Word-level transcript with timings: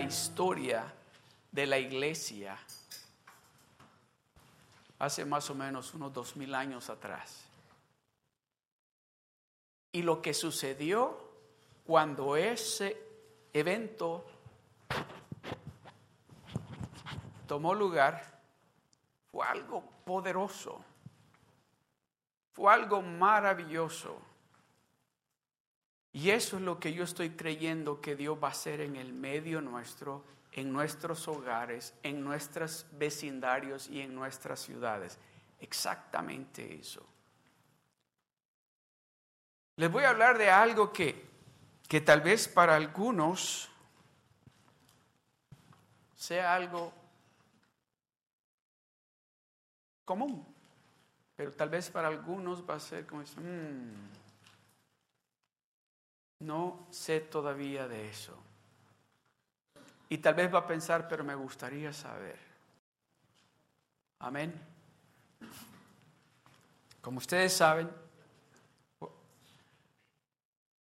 historia 0.00 0.92
de 1.52 1.66
la 1.66 1.78
iglesia 1.78 2.58
hace 4.98 5.24
más 5.24 5.48
o 5.50 5.54
menos 5.54 5.94
unos 5.94 6.12
dos 6.12 6.36
mil 6.36 6.54
años 6.54 6.90
atrás. 6.90 7.44
Y 9.92 10.02
lo 10.02 10.20
que 10.22 10.34
sucedió 10.34 11.30
cuando 11.86 12.36
ese 12.36 12.96
evento 13.52 14.24
tomó 17.48 17.74
lugar 17.74 18.40
fue 19.32 19.46
algo 19.46 19.82
poderoso, 20.04 20.84
fue 22.52 22.72
algo 22.72 23.02
maravilloso. 23.02 24.29
Y 26.12 26.30
eso 26.30 26.56
es 26.56 26.62
lo 26.62 26.80
que 26.80 26.92
yo 26.92 27.04
estoy 27.04 27.30
creyendo 27.30 28.00
que 28.00 28.16
Dios 28.16 28.38
va 28.42 28.48
a 28.48 28.52
hacer 28.52 28.80
en 28.80 28.96
el 28.96 29.12
medio 29.12 29.60
nuestro, 29.60 30.24
en 30.52 30.72
nuestros 30.72 31.28
hogares, 31.28 31.94
en 32.02 32.24
nuestros 32.24 32.86
vecindarios 32.92 33.88
y 33.88 34.00
en 34.00 34.14
nuestras 34.14 34.60
ciudades. 34.60 35.18
Exactamente 35.60 36.74
eso. 36.74 37.06
Les 39.76 39.90
voy 39.90 40.04
a 40.04 40.10
hablar 40.10 40.36
de 40.36 40.50
algo 40.50 40.92
que, 40.92 41.28
que 41.88 42.00
tal 42.00 42.20
vez 42.20 42.48
para 42.48 42.74
algunos 42.74 43.70
sea 46.16 46.54
algo 46.54 46.92
común, 50.04 50.44
pero 51.34 51.52
tal 51.52 51.70
vez 51.70 51.88
para 51.88 52.08
algunos 52.08 52.68
va 52.68 52.74
a 52.74 52.80
ser 52.80 53.06
como, 53.06 53.22
mmm, 53.22 54.19
no 56.40 56.86
sé 56.90 57.20
todavía 57.20 57.86
de 57.88 58.08
eso. 58.08 58.36
Y 60.08 60.18
tal 60.18 60.34
vez 60.34 60.52
va 60.52 60.60
a 60.60 60.66
pensar, 60.66 61.06
pero 61.08 61.22
me 61.22 61.34
gustaría 61.34 61.92
saber. 61.92 62.38
Amén. 64.18 64.52
Como 67.00 67.18
ustedes 67.18 67.52
saben, 67.52 67.88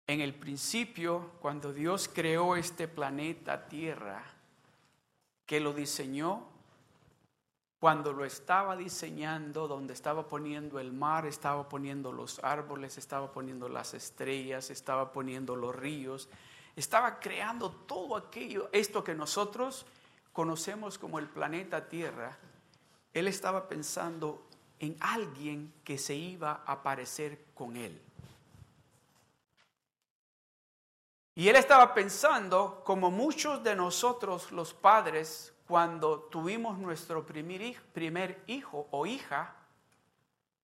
en 0.07 0.21
el 0.21 0.33
principio, 0.33 1.33
cuando 1.41 1.73
Dios 1.73 2.09
creó 2.11 2.55
este 2.55 2.87
planeta 2.87 3.67
Tierra, 3.67 4.23
que 5.45 5.59
lo 5.59 5.73
diseñó, 5.73 6.47
cuando 7.79 8.11
lo 8.11 8.25
estaba 8.25 8.75
diseñando, 8.75 9.67
donde 9.67 9.93
estaba 9.93 10.27
poniendo 10.27 10.79
el 10.79 10.91
mar, 10.91 11.25
estaba 11.27 11.69
poniendo 11.69 12.11
los 12.11 12.43
árboles, 12.43 12.97
estaba 12.97 13.31
poniendo 13.31 13.69
las 13.69 13.93
estrellas, 13.93 14.71
estaba 14.71 15.11
poniendo 15.11 15.55
los 15.55 15.75
ríos, 15.75 16.27
estaba 16.75 17.19
creando 17.19 17.69
todo 17.69 18.15
aquello, 18.15 18.69
esto 18.71 19.03
que 19.03 19.13
nosotros 19.13 19.85
conocemos 20.33 20.97
como 20.97 21.19
el 21.19 21.27
planeta 21.27 21.87
Tierra, 21.87 22.37
él 23.13 23.27
estaba 23.27 23.67
pensando 23.67 24.47
en 24.79 24.97
alguien 24.99 25.73
que 25.83 25.97
se 25.97 26.15
iba 26.15 26.63
a 26.65 26.73
aparecer 26.73 27.45
con 27.53 27.75
él. 27.77 28.01
Y 31.35 31.49
él 31.49 31.55
estaba 31.55 31.93
pensando, 31.93 32.81
como 32.83 33.11
muchos 33.11 33.63
de 33.63 33.75
nosotros 33.75 34.51
los 34.51 34.73
padres, 34.73 35.53
cuando 35.67 36.21
tuvimos 36.21 36.77
nuestro 36.77 37.25
primer 37.25 38.43
hijo, 38.47 38.87
o 38.91 39.05
hija, 39.05 39.53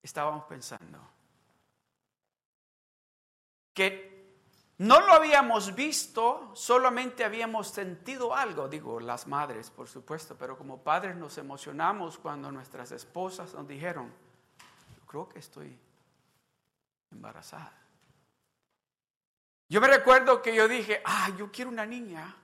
estábamos 0.01 0.45
pensando 0.45 0.99
que 3.73 4.13
no 4.77 5.01
lo 5.01 5.13
habíamos 5.13 5.75
visto, 5.75 6.51
solamente 6.55 7.23
habíamos 7.23 7.67
sentido 7.67 8.35
algo, 8.35 8.67
digo 8.67 8.99
las 8.99 9.27
madres 9.27 9.69
por 9.69 9.87
supuesto, 9.87 10.35
pero 10.37 10.57
como 10.57 10.83
padres 10.83 11.15
nos 11.15 11.37
emocionamos 11.37 12.17
cuando 12.17 12.51
nuestras 12.51 12.91
esposas 12.91 13.53
nos 13.53 13.67
dijeron, 13.67 14.11
creo 15.07 15.29
que 15.29 15.39
estoy 15.39 15.77
embarazada. 17.11 17.73
Yo 19.69 19.81
me 19.81 19.87
recuerdo 19.87 20.41
que 20.41 20.53
yo 20.53 20.67
dije, 20.67 21.01
ah, 21.05 21.29
yo 21.37 21.51
quiero 21.51 21.71
una 21.71 21.85
niña. 21.85 22.35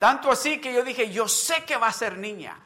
Tanto 0.00 0.30
así 0.30 0.62
que 0.62 0.72
yo 0.72 0.82
dije, 0.82 1.10
yo 1.10 1.28
sé 1.28 1.62
que 1.66 1.76
va 1.76 1.88
a 1.88 1.92
ser 1.92 2.16
niña. 2.16 2.58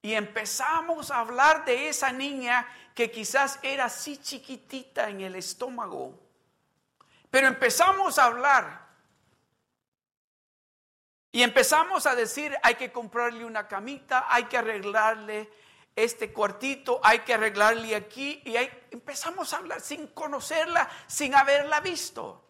Y 0.00 0.14
empezamos 0.14 1.10
a 1.10 1.18
hablar 1.18 1.64
de 1.64 1.88
esa 1.88 2.12
niña 2.12 2.64
que 2.94 3.10
quizás 3.10 3.58
era 3.64 3.86
así 3.86 4.18
chiquitita 4.18 5.08
en 5.08 5.22
el 5.22 5.34
estómago. 5.34 6.16
Pero 7.32 7.48
empezamos 7.48 8.16
a 8.20 8.26
hablar. 8.26 8.86
Y 11.32 11.42
empezamos 11.42 12.06
a 12.06 12.14
decir, 12.14 12.56
hay 12.62 12.76
que 12.76 12.92
comprarle 12.92 13.44
una 13.44 13.66
camita, 13.66 14.26
hay 14.28 14.44
que 14.44 14.56
arreglarle 14.56 15.50
este 15.96 16.32
cuartito, 16.32 17.00
hay 17.02 17.18
que 17.18 17.34
arreglarle 17.34 17.96
aquí. 17.96 18.40
Y 18.44 18.54
empezamos 18.92 19.52
a 19.52 19.56
hablar 19.56 19.80
sin 19.80 20.06
conocerla, 20.06 20.88
sin 21.08 21.34
haberla 21.34 21.80
visto. 21.80 22.45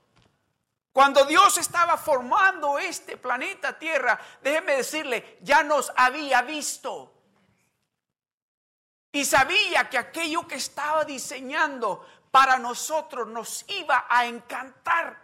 Cuando 0.96 1.26
Dios 1.26 1.58
estaba 1.58 1.98
formando 1.98 2.78
este 2.78 3.18
planeta 3.18 3.78
Tierra, 3.78 4.18
déjeme 4.40 4.76
decirle, 4.76 5.36
ya 5.42 5.62
nos 5.62 5.92
había 5.94 6.40
visto. 6.40 7.12
Y 9.12 9.26
sabía 9.26 9.90
que 9.90 9.98
aquello 9.98 10.48
que 10.48 10.54
estaba 10.54 11.04
diseñando 11.04 12.02
para 12.30 12.58
nosotros 12.58 13.28
nos 13.28 13.68
iba 13.68 14.06
a 14.08 14.24
encantar. 14.24 15.22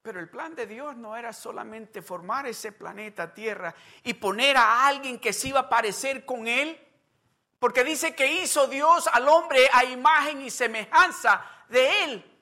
Pero 0.00 0.20
el 0.20 0.30
plan 0.30 0.54
de 0.54 0.68
Dios 0.68 0.96
no 0.96 1.16
era 1.16 1.32
solamente 1.32 2.00
formar 2.00 2.46
ese 2.46 2.70
planeta 2.70 3.34
Tierra 3.34 3.74
y 4.04 4.14
poner 4.14 4.56
a 4.56 4.86
alguien 4.86 5.18
que 5.18 5.32
se 5.32 5.48
iba 5.48 5.58
a 5.58 5.68
parecer 5.68 6.24
con 6.24 6.46
Él 6.46 6.87
porque 7.58 7.84
dice 7.84 8.14
que 8.14 8.26
hizo 8.26 8.66
Dios 8.66 9.08
al 9.12 9.28
hombre 9.28 9.68
a 9.72 9.84
imagen 9.84 10.42
y 10.42 10.50
semejanza 10.50 11.44
de 11.68 12.04
él. 12.04 12.38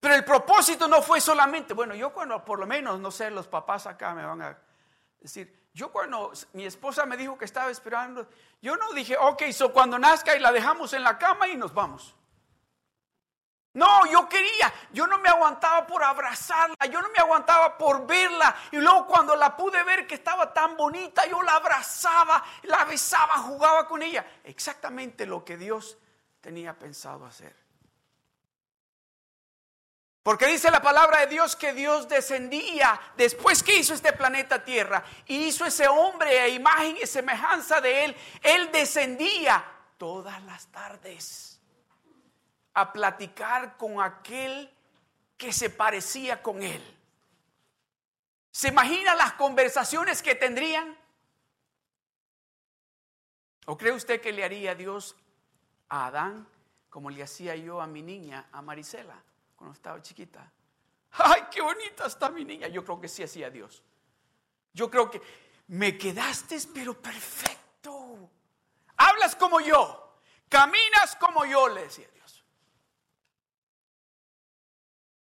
Pero 0.00 0.14
el 0.14 0.24
propósito 0.24 0.88
no 0.88 1.00
fue 1.00 1.20
solamente, 1.20 1.74
bueno, 1.74 1.94
yo 1.94 2.12
cuando, 2.12 2.44
por 2.44 2.58
lo 2.58 2.66
menos, 2.66 2.98
no 2.98 3.10
sé, 3.12 3.30
los 3.30 3.46
papás 3.46 3.86
acá 3.86 4.14
me 4.14 4.26
van 4.26 4.42
a 4.42 4.58
decir, 5.20 5.68
yo 5.72 5.92
cuando 5.92 6.32
mi 6.54 6.66
esposa 6.66 7.06
me 7.06 7.16
dijo 7.16 7.38
que 7.38 7.44
estaba 7.44 7.70
esperando, 7.70 8.28
yo 8.60 8.76
no 8.76 8.92
dije, 8.92 9.16
ok, 9.16 9.44
so 9.52 9.72
cuando 9.72 9.98
nazca 9.98 10.34
y 10.36 10.40
la 10.40 10.50
dejamos 10.50 10.92
en 10.92 11.04
la 11.04 11.18
cama 11.18 11.46
y 11.46 11.56
nos 11.56 11.72
vamos. 11.72 12.16
No, 13.74 14.04
yo 14.04 14.28
quería, 14.28 14.72
yo 14.92 15.06
no 15.06 15.18
me 15.18 15.30
aguantaba 15.30 15.86
por 15.86 16.04
abrazarla, 16.04 16.76
yo 16.90 17.00
no 17.00 17.08
me 17.08 17.18
aguantaba 17.18 17.78
por 17.78 18.06
verla. 18.06 18.54
Y 18.70 18.76
luego 18.76 19.06
cuando 19.06 19.34
la 19.34 19.56
pude 19.56 19.82
ver 19.82 20.06
que 20.06 20.16
estaba 20.16 20.52
tan 20.52 20.76
bonita, 20.76 21.26
yo 21.26 21.42
la 21.42 21.56
abrazaba, 21.56 22.44
la 22.64 22.84
besaba, 22.84 23.38
jugaba 23.38 23.88
con 23.88 24.02
ella. 24.02 24.26
Exactamente 24.44 25.24
lo 25.24 25.42
que 25.42 25.56
Dios 25.56 25.96
tenía 26.42 26.78
pensado 26.78 27.24
hacer. 27.24 27.56
Porque 30.22 30.46
dice 30.46 30.70
la 30.70 30.82
palabra 30.82 31.20
de 31.20 31.26
Dios 31.28 31.56
que 31.56 31.72
Dios 31.72 32.08
descendía 32.08 33.00
después 33.16 33.62
que 33.62 33.76
hizo 33.76 33.94
este 33.94 34.12
planeta 34.12 34.62
Tierra 34.62 35.02
y 35.26 35.46
hizo 35.46 35.64
ese 35.64 35.88
hombre 35.88 36.38
a 36.40 36.48
imagen 36.48 36.98
y 37.02 37.06
semejanza 37.06 37.80
de 37.80 38.04
él. 38.04 38.16
Él 38.42 38.70
descendía 38.70 39.64
todas 39.96 40.40
las 40.44 40.66
tardes 40.66 41.51
a 42.74 42.92
platicar 42.92 43.76
con 43.76 44.00
aquel 44.00 44.70
que 45.36 45.52
se 45.52 45.70
parecía 45.70 46.42
con 46.42 46.62
él. 46.62 46.82
¿Se 48.50 48.68
imagina 48.68 49.14
las 49.14 49.32
conversaciones 49.34 50.22
que 50.22 50.34
tendrían? 50.34 50.96
¿O 53.66 53.76
cree 53.76 53.92
usted 53.92 54.20
que 54.20 54.32
le 54.32 54.44
haría 54.44 54.74
Dios 54.74 55.16
a 55.88 56.06
Adán 56.06 56.46
como 56.90 57.10
le 57.10 57.22
hacía 57.22 57.56
yo 57.56 57.80
a 57.80 57.86
mi 57.86 58.02
niña, 58.02 58.48
a 58.52 58.60
Marisela, 58.60 59.22
cuando 59.56 59.74
estaba 59.74 60.02
chiquita? 60.02 60.50
¡Ay, 61.12 61.44
qué 61.50 61.60
bonita 61.60 62.06
está 62.06 62.30
mi 62.30 62.44
niña! 62.44 62.68
Yo 62.68 62.84
creo 62.84 63.00
que 63.00 63.08
sí 63.08 63.22
hacía 63.22 63.50
Dios. 63.50 63.82
Yo 64.72 64.90
creo 64.90 65.10
que 65.10 65.20
me 65.68 65.96
quedaste, 65.96 66.58
pero 66.74 67.00
perfecto. 67.00 68.30
Hablas 68.96 69.36
como 69.36 69.60
yo, 69.60 70.18
caminas 70.48 71.16
como 71.16 71.44
yo, 71.44 71.68
le 71.68 71.82
decía 71.82 72.08
Dios. 72.12 72.21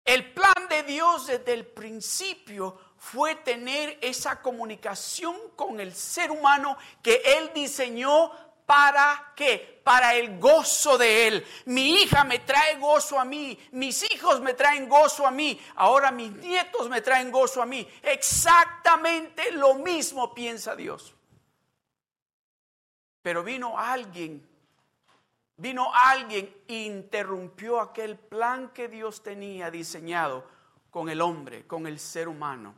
El 0.04 0.32
plan 0.32 0.68
de 0.68 0.82
Dios 0.82 1.26
desde 1.26 1.54
el 1.54 1.66
principio 1.66 2.78
fue 2.98 3.36
tener 3.36 3.98
esa 4.02 4.42
comunicación 4.42 5.34
con 5.56 5.80
el 5.80 5.94
ser 5.94 6.30
humano 6.30 6.76
que 7.02 7.22
Él 7.24 7.50
diseñó 7.54 8.30
para 8.66 9.32
qué? 9.34 9.80
Para 9.82 10.14
el 10.14 10.38
gozo 10.38 10.98
de 10.98 11.26
Él. 11.26 11.46
Mi 11.66 12.02
hija 12.02 12.24
me 12.24 12.38
trae 12.40 12.76
gozo 12.78 13.18
a 13.18 13.24
mí, 13.24 13.58
mis 13.72 14.10
hijos 14.12 14.40
me 14.40 14.54
traen 14.54 14.88
gozo 14.88 15.26
a 15.26 15.30
mí, 15.30 15.58
ahora 15.76 16.10
mis 16.10 16.32
nietos 16.32 16.88
me 16.88 17.00
traen 17.00 17.30
gozo 17.30 17.62
a 17.62 17.66
mí. 17.66 17.86
Exactamente 18.02 19.52
lo 19.52 19.74
mismo 19.74 20.34
piensa 20.34 20.76
Dios. 20.76 21.14
Pero 23.22 23.42
vino 23.42 23.78
alguien 23.78 24.46
vino 25.56 25.90
alguien 25.94 26.54
interrumpió 26.68 27.80
aquel 27.80 28.18
plan 28.18 28.70
que 28.70 28.88
Dios 28.88 29.22
tenía 29.22 29.70
diseñado 29.70 30.44
con 30.90 31.08
el 31.08 31.20
hombre, 31.20 31.66
con 31.66 31.86
el 31.86 31.98
ser 31.98 32.28
humano. 32.28 32.74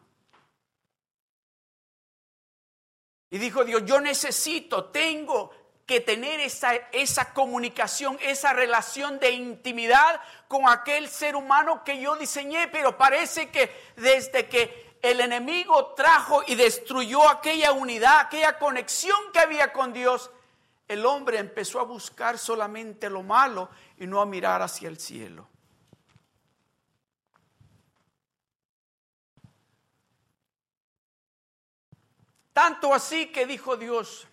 Y 3.31 3.39
dijo 3.39 3.65
Dios, 3.65 3.85
yo 3.85 4.01
necesito, 4.01 4.87
tengo 4.87 5.51
que 5.85 6.01
tener 6.01 6.41
esa, 6.41 6.75
esa 6.93 7.33
comunicación, 7.33 8.19
esa 8.21 8.53
relación 8.53 9.19
de 9.19 9.31
intimidad 9.31 10.21
con 10.49 10.69
aquel 10.69 11.09
ser 11.09 11.37
humano 11.37 11.85
que 11.85 12.01
yo 12.01 12.17
diseñé, 12.17 12.69
pero 12.69 12.97
parece 12.97 13.51
que 13.51 13.71
desde 13.97 14.49
que 14.49 14.97
el 15.03 15.21
enemigo 15.21 15.95
trajo 15.95 16.43
y 16.47 16.57
destruyó 16.57 17.29
aquella 17.29 17.73
unidad, 17.73 18.21
aquella 18.21 18.59
conexión 18.59 19.19
que 19.33 19.39
había 19.39 19.73
con 19.73 19.93
Dios, 19.93 20.31
el 20.89 21.05
hombre 21.05 21.39
empezó 21.39 21.81
a 21.81 21.85
buscar 21.85 22.39
solamente 22.39 23.11
lo 23.11 23.23
malo 23.23 23.71
y 23.99 24.07
no 24.07 24.21
a 24.21 24.27
mirar 24.27 24.63
hacia 24.63 24.89
el 24.89 24.99
cielo. 24.99 25.49
Tanto 32.53 32.95
así 32.95 33.33
que 33.33 33.47
dijo 33.47 33.77
Dios, 33.77 34.27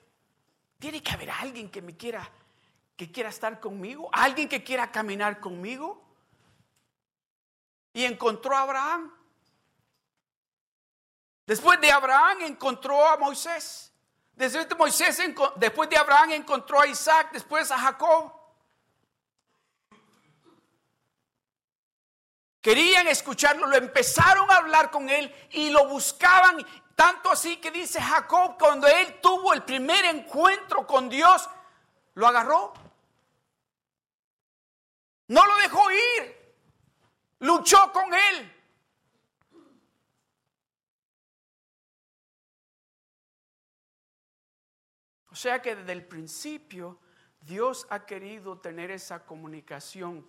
tiene 0.80 1.02
que 1.02 1.12
haber 1.12 1.32
alguien 1.32 1.70
que 1.70 1.82
me 1.82 1.98
quiera, 1.98 2.30
que 2.96 3.12
quiera 3.12 3.30
estar 3.30 3.60
conmigo, 3.60 4.10
alguien 4.12 4.48
que 4.48 4.64
quiera 4.64 4.92
caminar 4.92 5.40
conmigo. 5.40 6.02
Y 7.94 8.06
encontró 8.06 8.56
a 8.56 8.64
Abraham. 8.64 9.14
Después 11.46 11.80
de 11.80 11.92
Abraham 11.92 12.42
encontró 12.42 13.06
a 13.08 13.18
Moisés. 13.18 13.93
Después 14.36 14.68
de, 14.68 14.76
Moisés, 14.76 15.22
después 15.58 15.90
de 15.90 15.98
Abraham 15.98 16.32
encontró 16.32 16.82
a 16.82 16.88
Isaac, 16.88 17.32
después 17.32 17.70
a 17.72 17.78
Jacob. 17.78 18.32
Querían 22.62 23.08
escucharlo, 23.08 23.68
lo 23.68 23.76
empezaron 23.76 24.50
a 24.50 24.56
hablar 24.56 24.90
con 24.90 25.10
él 25.10 25.34
y 25.52 25.70
lo 25.70 25.88
buscaban 25.88 26.66
tanto 26.96 27.32
así 27.32 27.58
que 27.58 27.72
dice 27.72 28.00
Jacob, 28.00 28.56
cuando 28.60 28.88
él 28.88 29.20
tuvo 29.22 29.54
el 29.54 29.64
primer 29.64 30.06
encuentro 30.06 30.86
con 30.86 31.10
Dios, 31.10 31.50
lo 32.14 32.28
agarró. 32.28 32.74
No 35.28 35.46
lo 35.46 35.58
dejó 35.58 35.92
ir. 35.92 36.56
Luchó 37.40 37.92
con 37.92 38.14
él. 38.14 38.53
Sea 45.44 45.62
que 45.62 45.76
desde 45.76 45.92
el 45.92 46.06
principio 46.06 46.98
Dios 47.42 47.86
ha 47.90 48.06
querido 48.06 48.60
tener 48.60 48.92
esa 48.92 49.26
comunicación 49.26 50.26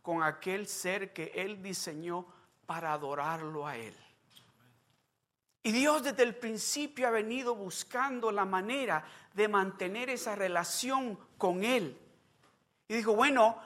con 0.00 0.22
aquel 0.22 0.66
ser 0.66 1.12
que 1.12 1.32
Él 1.34 1.62
diseñó 1.62 2.26
para 2.64 2.94
adorarlo 2.94 3.66
a 3.66 3.76
Él. 3.76 3.94
Y 5.62 5.72
Dios 5.72 6.02
desde 6.02 6.22
el 6.22 6.34
principio 6.34 7.06
ha 7.06 7.10
venido 7.10 7.54
buscando 7.54 8.32
la 8.32 8.46
manera 8.46 9.04
de 9.34 9.48
mantener 9.48 10.08
esa 10.08 10.34
relación 10.34 11.18
con 11.36 11.62
Él. 11.62 11.98
Y 12.88 12.94
dijo, 12.94 13.14
bueno, 13.14 13.58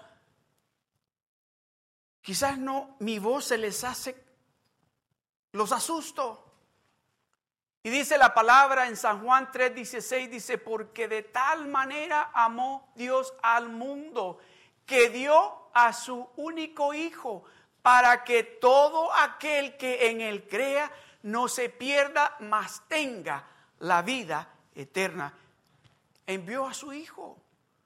quizás 2.22 2.58
no, 2.58 2.96
mi 2.98 3.20
voz 3.20 3.44
se 3.44 3.58
les 3.58 3.84
hace, 3.84 4.20
los 5.52 5.70
asusto. 5.70 6.47
Y 7.82 7.90
dice 7.90 8.19
la 8.19 8.34
palabra 8.34 8.88
en 8.88 8.96
San 8.96 9.22
Juan 9.22 9.50
3:16, 9.52 10.28
dice, 10.28 10.58
porque 10.58 11.08
de 11.08 11.22
tal 11.22 11.69
manera 11.69 12.30
amó 12.34 12.92
Dios 12.94 13.32
al 13.42 13.69
mundo 13.69 14.38
que 14.84 15.10
dio 15.10 15.70
a 15.72 15.92
su 15.92 16.28
único 16.36 16.92
Hijo 16.94 17.44
para 17.82 18.25
que 18.25 18.42
todo 18.42 19.14
aquel 19.14 19.76
que 19.76 20.10
en 20.10 20.20
él 20.20 20.48
crea 20.48 20.90
no 21.22 21.48
se 21.48 21.69
pierda, 21.69 22.36
mas 22.40 22.82
tenga 22.88 23.44
la 23.78 24.02
vida 24.02 24.48
eterna. 24.74 25.32
Envió 26.26 26.66
a 26.66 26.74
su 26.74 26.92
Hijo, 26.92 27.38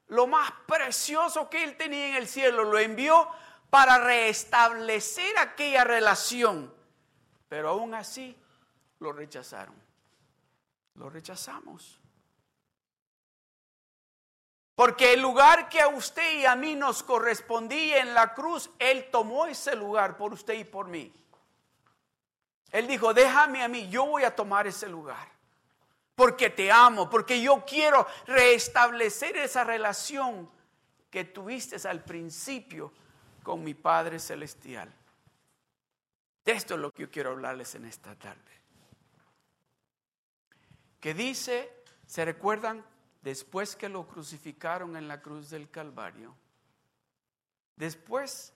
lo 0.09 0.27
más 0.27 0.51
precioso 0.67 1.49
que 1.51 1.65
él 1.65 1.77
tenía 1.77 2.09
en 2.09 2.15
el 2.17 2.29
cielo, 2.29 2.65
lo 2.65 2.79
envió 2.79 3.29
para 3.71 3.99
restablecer 3.99 5.39
aquella 5.39 5.85
relación. 5.85 6.75
Pero 7.49 7.71
aún 7.71 7.95
así 7.95 8.37
lo 8.99 9.13
rechazaron. 9.13 9.82
Lo 10.95 11.09
rechazamos. 11.11 11.99
Porque 14.75 15.13
el 15.13 15.21
lugar 15.21 15.69
que 15.69 15.81
a 15.81 15.89
usted 15.89 16.41
y 16.41 16.45
a 16.47 16.57
mí 16.57 16.75
nos 16.75 17.03
correspondía 17.03 17.99
en 17.99 18.15
la 18.15 18.35
cruz, 18.35 18.71
Él 18.79 19.09
tomó 19.11 19.47
ese 19.47 19.77
lugar 19.77 20.17
por 20.17 20.33
usted 20.33 20.55
y 20.55 20.65
por 20.65 20.89
mí. 20.89 21.13
Él 22.71 22.87
dijo, 22.87 23.13
déjame 23.13 23.63
a 23.63 23.69
mí, 23.69 23.89
yo 23.91 24.07
voy 24.07 24.25
a 24.25 24.35
tomar 24.35 24.67
ese 24.67 24.89
lugar. 24.89 25.29
Porque 26.15 26.51
te 26.51 26.73
amo, 26.73 27.09
porque 27.09 27.41
yo 27.41 27.65
quiero 27.67 28.07
restablecer 28.27 29.37
esa 29.37 29.63
relación 29.63 30.51
que 31.11 31.25
tuviste 31.25 31.77
al 31.87 32.03
principio 32.03 32.93
con 33.43 33.63
mi 33.63 33.75
Padre 33.75 34.19
Celestial. 34.19 34.93
De 36.45 36.53
esto 36.53 36.75
es 36.75 36.81
lo 36.81 36.91
que 36.91 37.03
yo 37.03 37.11
quiero 37.11 37.31
hablarles 37.31 37.75
en 37.75 37.85
esta 37.85 38.15
tarde. 38.15 38.62
Que 41.03 41.15
dice, 41.15 41.69
¿se 42.07 42.25
recuerdan? 42.25 42.85
Después 43.23 43.75
que 43.75 43.89
lo 43.89 44.07
crucificaron 44.07 44.97
en 44.97 45.09
la 45.09 45.21
cruz 45.21 45.51
del 45.51 45.69
Calvario, 45.69 46.33
después 47.75 48.55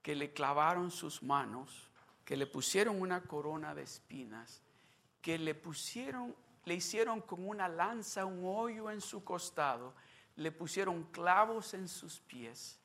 que 0.00 0.14
le 0.14 0.32
clavaron 0.32 0.90
sus 0.90 1.22
manos, 1.22 1.90
que 2.24 2.38
le 2.38 2.46
pusieron 2.46 3.02
una 3.02 3.20
corona 3.20 3.74
de 3.74 3.82
espinas, 3.82 4.62
que 5.20 5.36
le 5.36 5.54
pusieron, 5.54 6.34
le 6.64 6.72
hicieron 6.72 7.20
con 7.20 7.46
una 7.46 7.68
lanza 7.68 8.24
un 8.24 8.46
hoyo 8.46 8.90
en 8.90 9.02
su 9.02 9.22
costado, 9.22 9.92
le 10.36 10.52
pusieron 10.52 11.02
clavos 11.12 11.74
en 11.74 11.86
sus 11.86 12.18
pies. 12.18 12.80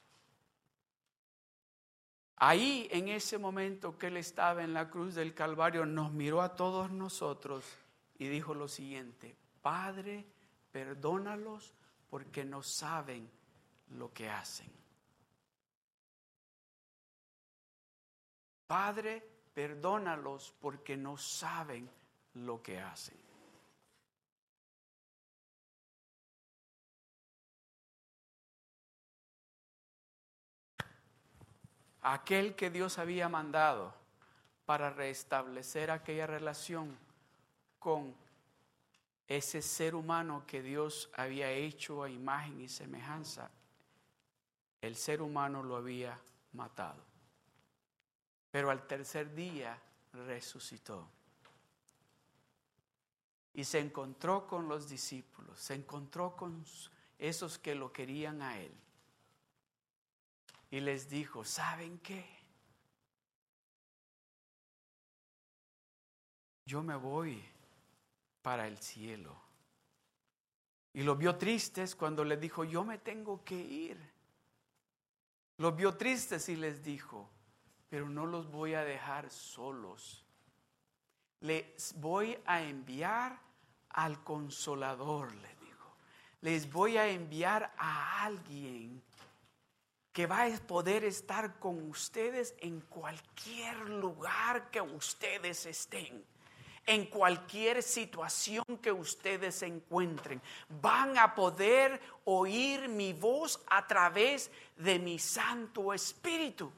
Ahí, 2.35 2.89
en 2.91 3.07
ese 3.07 3.37
momento 3.37 3.97
que 3.97 4.07
él 4.07 4.17
estaba 4.17 4.61
en 4.61 4.73
la 4.73 4.89
cruz 4.89 5.15
del 5.15 5.33
Calvario, 5.33 5.85
nos 5.85 6.11
miró 6.11 6.41
a 6.41 6.57
todos 6.57 6.91
nosotros 6.91 7.63
y 8.19 8.27
dijo 8.27 8.53
lo 8.53 8.67
siguiente, 8.67 9.35
Padre, 9.61 10.25
perdónalos 10.71 11.73
porque 12.09 12.43
no 12.43 12.61
saben 12.61 13.31
lo 13.91 14.13
que 14.13 14.29
hacen. 14.29 14.71
Padre, 18.67 19.27
perdónalos 19.53 20.53
porque 20.59 20.95
no 20.97 21.17
saben 21.17 21.89
lo 22.33 22.61
que 22.61 22.79
hacen. 22.79 23.17
Aquel 32.01 32.55
que 32.55 32.69
Dios 32.69 32.97
había 32.97 33.29
mandado 33.29 33.93
para 34.65 34.89
restablecer 34.89 35.89
aquella 35.89 36.27
relación 36.27 36.97
con 37.79 38.13
ese 39.27 39.61
ser 39.61 39.95
humano 39.95 40.43
que 40.45 40.61
Dios 40.61 41.09
había 41.15 41.51
hecho 41.51 42.03
a 42.03 42.09
imagen 42.09 42.61
y 42.61 42.69
semejanza, 42.69 43.49
el 44.81 44.95
ser 44.95 45.21
humano 45.21 45.63
lo 45.63 45.75
había 45.75 46.19
matado 46.53 47.09
pero 48.51 48.71
al 48.71 48.85
tercer 48.87 49.33
día 49.33 49.79
resucitó. 50.13 51.07
Y 53.53 53.63
se 53.63 53.79
encontró 53.79 54.47
con 54.47 54.67
los 54.67 54.89
discípulos, 54.89 55.59
se 55.59 55.75
encontró 55.75 56.35
con 56.35 56.65
esos 57.17 57.57
que 57.59 57.75
lo 57.75 57.91
querían 57.91 58.41
a 58.41 58.57
él. 58.57 58.73
Y 60.71 60.79
les 60.79 61.09
dijo, 61.09 61.43
¿saben 61.43 61.99
qué? 61.99 62.25
Yo 66.65 66.83
me 66.83 66.95
voy 66.95 67.43
para 68.41 68.67
el 68.67 68.77
cielo. 68.77 69.35
Y 70.93 71.03
lo 71.03 71.15
vio 71.15 71.35
tristes 71.35 71.95
cuando 71.95 72.23
le 72.23 72.37
dijo, 72.37 72.63
yo 72.63 72.83
me 72.83 72.97
tengo 72.97 73.43
que 73.43 73.55
ir. 73.55 73.97
Lo 75.57 75.71
vio 75.73 75.95
tristes 75.95 76.49
y 76.49 76.55
les 76.55 76.83
dijo, 76.83 77.29
pero 77.89 78.09
no 78.09 78.25
los 78.25 78.49
voy 78.49 78.73
a 78.73 78.83
dejar 78.83 79.29
solos. 79.29 80.25
Les 81.41 81.93
voy 81.99 82.37
a 82.45 82.61
enviar 82.61 83.39
al 83.89 84.23
consolador, 84.23 85.33
le 85.35 85.55
digo. 85.55 85.95
Les 86.41 86.71
voy 86.71 86.97
a 86.97 87.07
enviar 87.07 87.73
a 87.77 88.23
alguien 88.23 89.01
que 90.11 90.27
va 90.27 90.45
a 90.45 90.57
poder 90.67 91.05
estar 91.05 91.59
con 91.59 91.89
ustedes 91.89 92.55
en 92.59 92.81
cualquier 92.81 93.77
lugar 93.89 94.69
que 94.71 94.81
ustedes 94.81 95.65
estén 95.65 96.25
en 96.89 97.05
cualquier 97.05 97.83
situación 97.83 98.65
que 98.81 98.91
ustedes 98.91 99.53
se 99.53 99.67
encuentren. 99.67 100.41
Van 100.81 101.19
a 101.19 101.35
poder 101.35 102.01
oír 102.25 102.89
mi 102.89 103.13
voz 103.13 103.61
a 103.67 103.85
través 103.85 104.49
de 104.75 104.97
mi 104.97 105.19
Santo 105.19 105.93
Espíritu. 105.93 106.71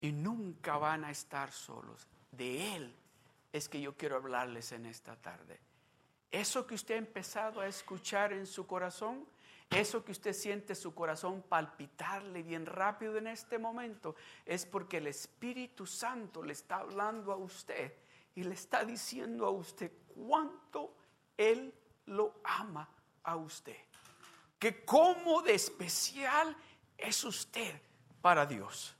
Y 0.00 0.12
nunca 0.12 0.76
van 0.76 1.06
a 1.06 1.10
estar 1.10 1.50
solos. 1.50 2.06
De 2.30 2.76
Él 2.76 2.94
es 3.52 3.68
que 3.68 3.80
yo 3.80 3.96
quiero 3.96 4.14
hablarles 4.14 4.70
en 4.70 4.86
esta 4.86 5.16
tarde. 5.16 5.58
Eso 6.30 6.68
que 6.68 6.76
usted 6.76 6.94
ha 6.94 6.98
empezado 6.98 7.60
a 7.60 7.66
escuchar 7.66 8.32
en 8.32 8.46
su 8.46 8.64
corazón, 8.64 9.26
eso 9.70 10.04
que 10.04 10.12
usted 10.12 10.32
siente 10.32 10.74
su 10.74 10.94
corazón 10.94 11.42
palpitarle 11.42 12.42
bien 12.42 12.64
rápido 12.64 13.16
en 13.18 13.26
este 13.26 13.58
momento, 13.58 14.14
es 14.46 14.64
porque 14.64 14.96
el 14.96 15.06
Espíritu 15.06 15.86
Santo 15.86 16.42
le 16.42 16.52
está 16.52 16.76
hablando 16.76 17.32
a 17.32 17.36
usted 17.36 17.92
y 18.34 18.44
le 18.44 18.54
está 18.54 18.84
diciendo 18.84 19.46
a 19.46 19.50
usted 19.50 19.92
cuánto 20.14 20.94
Él 21.36 21.74
lo 22.06 22.40
ama 22.44 22.88
a 23.22 23.36
usted. 23.36 23.76
Que 24.58 24.84
cómo 24.84 25.42
de 25.42 25.54
especial 25.54 26.56
es 26.96 27.22
usted 27.24 27.80
para 28.22 28.46
Dios. 28.46 28.97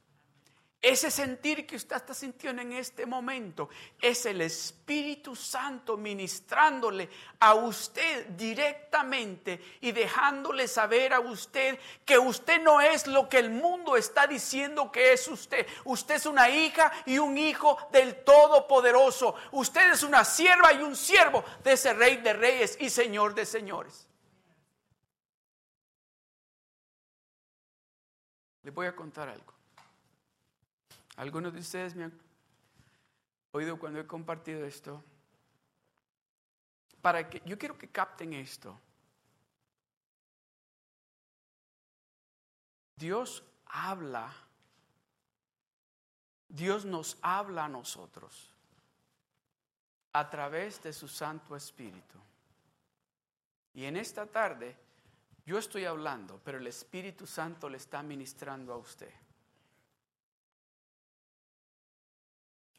Ese 0.81 1.11
sentir 1.11 1.67
que 1.67 1.75
usted 1.75 1.97
está 1.97 2.15
sintiendo 2.15 2.63
en 2.63 2.73
este 2.73 3.05
momento 3.05 3.69
es 4.01 4.25
el 4.27 4.41
Espíritu 4.41 5.35
Santo 5.35 5.97
ministrándole 5.97 7.09
a 7.41 7.55
usted 7.55 8.27
directamente 8.29 9.61
y 9.81 9.91
dejándole 9.91 10.69
saber 10.69 11.15
a 11.15 11.19
usted 11.19 11.81
que 12.05 12.17
usted 12.17 12.63
no 12.63 12.81
es 12.81 13.09
lo 13.09 13.29
que 13.29 13.41
el 13.41 13.51
mundo 13.51 13.97
está 13.97 14.29
diciendo 14.29 14.93
que 14.93 15.13
es 15.13 15.27
usted. 15.27 15.67
Usted 15.85 16.15
es 16.15 16.27
una 16.27 16.49
hija 16.49 16.93
y 17.07 17.19
un 17.19 17.37
hijo 17.37 17.77
del 17.91 18.23
Todopoderoso. 18.23 19.35
Usted 19.51 19.95
es 19.95 20.05
una 20.05 20.25
sierva 20.25 20.73
y 20.73 20.83
un 20.83 20.95
siervo 20.95 21.45
de 21.65 21.73
ese 21.73 21.93
Rey 21.93 22.19
de 22.19 22.35
Reyes 22.35 22.77
y 22.81 22.89
Señor 22.89 23.35
de 23.35 23.47
Señores. 23.47 24.07
Le 28.63 28.71
voy 28.71 28.87
a 28.87 28.95
contar 28.95 29.29
algo. 29.29 29.58
Algunos 31.19 31.53
de 31.53 31.59
ustedes 31.59 31.97
me 31.97 32.05
han 32.05 32.13
oído 33.51 33.77
cuando 33.77 33.99
he 33.99 34.07
compartido 34.07 34.65
esto. 34.65 35.03
Para 37.03 37.29
que 37.29 37.43
yo 37.45 37.59
quiero 37.59 37.77
que 37.77 37.89
capten 37.89 38.35
esto. 38.35 38.79
Dios 42.95 43.43
habla. 43.67 44.33
Dios 46.49 46.85
nos 46.85 47.19
habla 47.21 47.65
a 47.65 47.69
nosotros 47.69 48.55
a 50.13 50.31
través 50.31 50.81
de 50.85 50.93
su 50.93 51.09
Santo 51.09 51.57
Espíritu. 51.57 52.19
Y 53.75 53.87
en 53.87 53.97
esta 53.97 54.25
tarde 54.25 54.77
yo 55.45 55.59
estoy 55.59 55.85
hablando, 55.85 56.41
pero 56.45 56.59
el 56.59 56.67
Espíritu 56.69 57.27
Santo 57.27 57.69
le 57.69 57.77
está 57.77 58.05
ministrando 58.05 58.73
a 58.73 58.77
usted. 58.77 59.13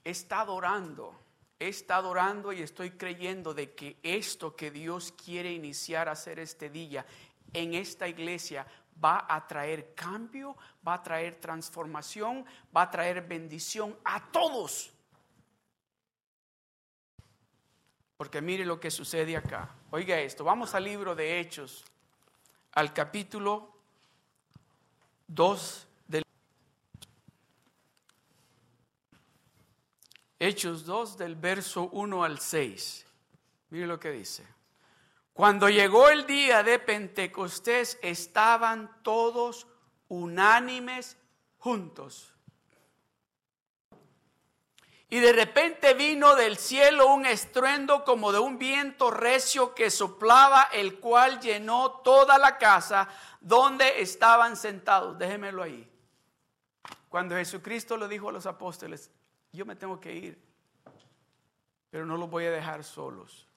He 0.09 0.11
estado 0.11 0.55
orando, 0.55 1.13
he 1.59 1.67
estado 1.67 2.09
orando 2.09 2.51
y 2.51 2.63
estoy 2.63 2.91
creyendo 2.91 3.53
de 3.53 3.73
que 3.75 3.99
esto 4.01 4.55
que 4.55 4.71
Dios 4.71 5.11
quiere 5.11 5.51
iniciar 5.51 6.09
a 6.09 6.13
hacer 6.13 6.39
este 6.39 6.71
día 6.71 7.05
en 7.53 7.75
esta 7.75 8.07
iglesia 8.07 8.65
va 9.03 9.27
a 9.29 9.45
traer 9.45 9.93
cambio, 9.93 10.57
va 10.85 10.95
a 10.95 11.03
traer 11.03 11.39
transformación, 11.39 12.43
va 12.75 12.83
a 12.83 12.89
traer 12.89 13.21
bendición 13.21 13.95
a 14.03 14.31
todos. 14.31 14.91
Porque 18.17 18.41
mire 18.41 18.65
lo 18.65 18.79
que 18.79 18.89
sucede 18.89 19.37
acá. 19.37 19.69
Oiga 19.91 20.19
esto, 20.19 20.43
vamos 20.43 20.73
al 20.73 20.85
libro 20.85 21.13
de 21.13 21.39
Hechos, 21.39 21.85
al 22.71 22.93
capítulo 22.93 23.75
2 25.27 25.88
Hechos 30.39 30.85
2 30.85 31.17
del 31.17 31.35
verso 31.35 31.89
1 31.91 32.23
al 32.23 32.39
6. 32.39 33.05
Mire 33.71 33.85
lo 33.85 33.99
que 33.99 34.11
dice. 34.11 34.47
Cuando 35.33 35.69
llegó 35.69 36.09
el 36.09 36.25
día 36.25 36.63
de 36.63 36.79
Pentecostés 36.79 37.99
estaban 38.01 39.03
todos 39.03 39.67
unánimes 40.07 41.17
juntos. 41.57 42.33
Y 45.09 45.19
de 45.19 45.33
repente 45.33 45.93
vino 45.93 46.35
del 46.35 46.57
cielo 46.57 47.07
un 47.13 47.25
estruendo 47.25 48.03
como 48.03 48.31
de 48.31 48.39
un 48.39 48.59
viento 48.59 49.09
recio 49.09 49.73
que 49.73 49.89
soplaba, 49.89 50.69
el 50.71 50.99
cual 50.99 51.39
llenó 51.41 52.01
toda 52.03 52.37
la 52.37 52.57
casa 52.57 53.09
donde 53.41 54.01
estaban 54.01 54.55
sentados. 54.55 55.17
Déjemelo 55.17 55.63
ahí. 55.63 55.89
Cuando 57.09 57.35
Jesucristo 57.35 57.97
lo 57.97 58.07
dijo 58.07 58.29
a 58.29 58.33
los 58.33 58.45
apóstoles, 58.45 59.09
yo 59.51 59.65
me 59.65 59.75
tengo 59.75 59.99
que 59.99 60.13
ir, 60.15 60.41
pero 61.89 62.05
no 62.05 62.17
los 62.17 62.29
voy 62.29 62.45
a 62.45 62.51
dejar 62.51 62.83
solos. 62.83 63.47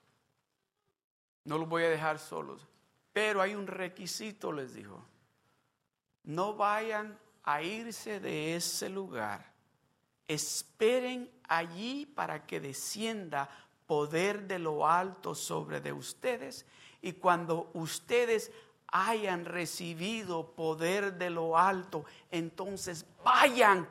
No 1.44 1.58
los 1.58 1.68
voy 1.68 1.84
a 1.84 1.90
dejar 1.90 2.18
solos. 2.18 2.66
Pero 3.12 3.42
hay 3.42 3.54
un 3.54 3.66
requisito, 3.66 4.52
les 4.52 4.74
dijo. 4.74 5.04
No 6.24 6.54
vayan 6.54 7.18
a 7.42 7.62
irse 7.62 8.20
de 8.20 8.56
ese 8.56 8.88
lugar. 8.88 9.52
Esperen 10.28 11.30
allí 11.48 12.06
para 12.06 12.46
que 12.46 12.60
descienda 12.60 13.50
poder 13.86 14.46
de 14.46 14.58
lo 14.58 14.86
alto 14.86 15.34
sobre 15.34 15.80
de 15.80 15.92
ustedes. 15.92 16.64
Y 17.02 17.14
cuando 17.14 17.70
ustedes 17.74 18.52
hayan 18.86 19.44
recibido 19.44 20.54
poder 20.54 21.14
de 21.14 21.30
lo 21.30 21.58
alto, 21.58 22.04
entonces 22.30 23.04
vayan 23.24 23.88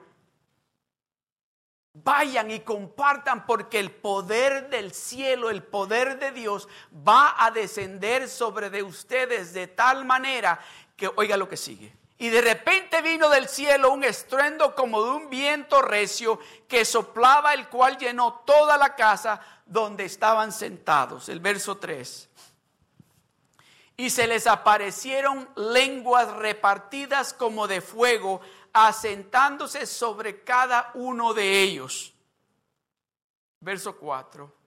Vayan 1.93 2.51
y 2.51 2.61
compartan 2.61 3.45
porque 3.45 3.79
el 3.79 3.91
poder 3.91 4.69
del 4.69 4.93
cielo, 4.93 5.49
el 5.49 5.61
poder 5.61 6.19
de 6.19 6.31
Dios 6.31 6.69
va 7.07 7.35
a 7.37 7.51
descender 7.51 8.29
sobre 8.29 8.69
de 8.69 8.81
ustedes 8.81 9.53
de 9.53 9.67
tal 9.67 10.05
manera 10.05 10.59
que 10.95 11.11
oiga 11.15 11.35
lo 11.35 11.49
que 11.49 11.57
sigue. 11.57 11.93
Y 12.21 12.29
de 12.29 12.41
repente 12.41 13.01
vino 13.01 13.29
del 13.29 13.49
cielo 13.49 13.91
un 13.91 14.03
estruendo 14.03 14.75
como 14.75 15.03
de 15.03 15.09
un 15.09 15.29
viento 15.31 15.81
recio 15.81 16.39
que 16.67 16.85
soplaba, 16.85 17.55
el 17.55 17.67
cual 17.67 17.97
llenó 17.97 18.43
toda 18.45 18.77
la 18.77 18.95
casa 18.95 19.41
donde 19.65 20.05
estaban 20.05 20.51
sentados. 20.51 21.29
El 21.29 21.39
verso 21.39 21.77
3. 21.77 22.29
Y 23.97 24.11
se 24.11 24.27
les 24.27 24.45
aparecieron 24.45 25.49
lenguas 25.55 26.31
repartidas 26.33 27.33
como 27.33 27.67
de 27.67 27.81
fuego 27.81 28.41
asentándose 28.73 29.85
sobre 29.85 30.43
cada 30.43 30.91
uno 30.93 31.33
de 31.33 31.61
ellos. 31.61 32.13
Verso 33.59 33.95
4. 33.97 34.61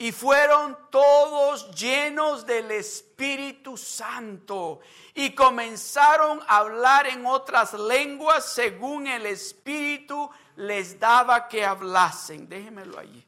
Y 0.00 0.12
fueron 0.12 0.78
todos 0.90 1.70
llenos 1.72 2.46
del 2.46 2.70
Espíritu 2.70 3.76
Santo 3.76 4.80
y 5.12 5.34
comenzaron 5.34 6.40
a 6.46 6.58
hablar 6.58 7.08
en 7.08 7.26
otras 7.26 7.74
lenguas 7.74 8.44
según 8.52 9.08
el 9.08 9.26
Espíritu 9.26 10.30
les 10.54 11.00
daba 11.00 11.48
que 11.48 11.64
hablasen. 11.64 12.48
Déjenmelo 12.48 12.98
allí. 12.98 13.26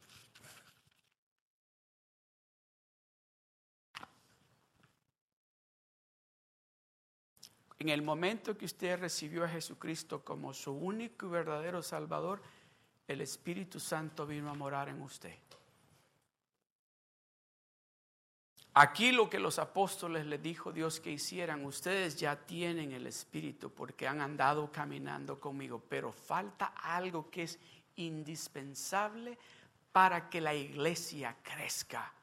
En 7.81 7.89
el 7.89 8.03
momento 8.03 8.55
que 8.55 8.65
usted 8.65 8.99
recibió 8.99 9.43
a 9.43 9.49
Jesucristo 9.49 10.23
como 10.23 10.53
su 10.53 10.71
único 10.71 11.25
y 11.25 11.29
verdadero 11.29 11.81
Salvador, 11.81 12.39
el 13.07 13.21
Espíritu 13.21 13.79
Santo 13.79 14.27
vino 14.27 14.51
a 14.51 14.53
morar 14.53 14.89
en 14.89 15.01
usted. 15.01 15.35
Aquí 18.75 19.11
lo 19.11 19.27
que 19.31 19.39
los 19.39 19.57
apóstoles 19.57 20.27
le 20.27 20.37
dijo 20.37 20.71
Dios 20.71 20.99
que 20.99 21.09
hicieran, 21.09 21.65
ustedes 21.65 22.19
ya 22.19 22.35
tienen 22.35 22.91
el 22.91 23.07
Espíritu 23.07 23.71
porque 23.71 24.07
han 24.07 24.21
andado 24.21 24.71
caminando 24.71 25.39
conmigo, 25.39 25.81
pero 25.89 26.11
falta 26.11 26.75
algo 26.83 27.31
que 27.31 27.41
es 27.41 27.57
indispensable 27.95 29.39
para 29.91 30.29
que 30.29 30.39
la 30.39 30.53
iglesia 30.53 31.35
crezca, 31.41 32.13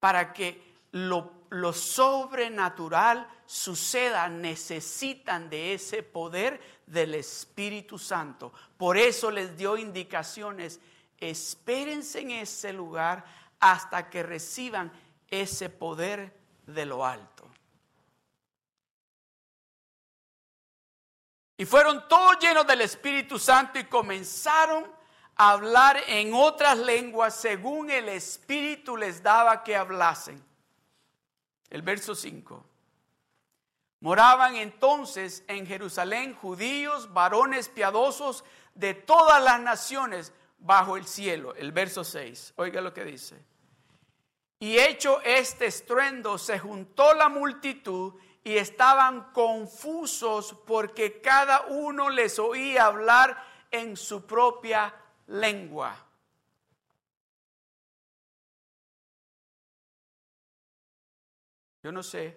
para 0.00 0.32
que 0.32 0.75
lo, 0.96 1.72
sobrenatural 1.72 3.28
suceda, 3.44 4.28
necesitan 4.28 5.50
de 5.50 5.74
ese 5.74 6.02
poder 6.02 6.60
del 6.86 7.14
Espíritu 7.14 7.98
Santo. 7.98 8.52
Por 8.76 8.96
eso 8.96 9.30
les 9.30 9.56
dio 9.56 9.76
indicaciones, 9.76 10.80
espérense 11.18 12.20
en 12.20 12.30
ese 12.32 12.72
lugar 12.72 13.24
hasta 13.60 14.08
que 14.08 14.22
reciban 14.22 14.90
ese 15.28 15.68
poder 15.68 16.34
de 16.66 16.86
lo 16.86 17.04
alto. 17.04 17.48
Y 21.58 21.64
fueron 21.64 22.06
todos 22.08 22.38
llenos 22.38 22.66
del 22.66 22.82
Espíritu 22.82 23.38
Santo 23.38 23.78
y 23.78 23.84
comenzaron 23.84 24.90
a 25.36 25.50
hablar 25.52 25.98
en 26.06 26.32
otras 26.34 26.78
lenguas 26.78 27.34
según 27.34 27.90
el 27.90 28.08
Espíritu 28.08 28.96
les 28.96 29.22
daba 29.22 29.62
que 29.62 29.76
hablasen. 29.76 30.46
El 31.70 31.82
verso 31.82 32.14
5. 32.14 32.64
Moraban 34.00 34.56
entonces 34.56 35.44
en 35.48 35.66
Jerusalén 35.66 36.34
judíos, 36.34 37.12
varones 37.12 37.68
piadosos 37.68 38.44
de 38.74 38.94
todas 38.94 39.42
las 39.42 39.60
naciones 39.60 40.32
bajo 40.58 40.96
el 40.96 41.06
cielo. 41.06 41.54
El 41.54 41.72
verso 41.72 42.04
6. 42.04 42.54
Oiga 42.56 42.80
lo 42.80 42.92
que 42.92 43.04
dice. 43.04 43.42
Y 44.58 44.78
hecho 44.78 45.20
este 45.22 45.66
estruendo, 45.66 46.38
se 46.38 46.58
juntó 46.58 47.14
la 47.14 47.28
multitud 47.28 48.14
y 48.42 48.56
estaban 48.56 49.32
confusos 49.32 50.54
porque 50.66 51.20
cada 51.20 51.62
uno 51.66 52.08
les 52.10 52.38
oía 52.38 52.86
hablar 52.86 53.42
en 53.70 53.96
su 53.96 54.24
propia 54.24 54.94
lengua. 55.26 56.05
Yo 61.86 61.92
no 61.92 62.02
sé. 62.02 62.36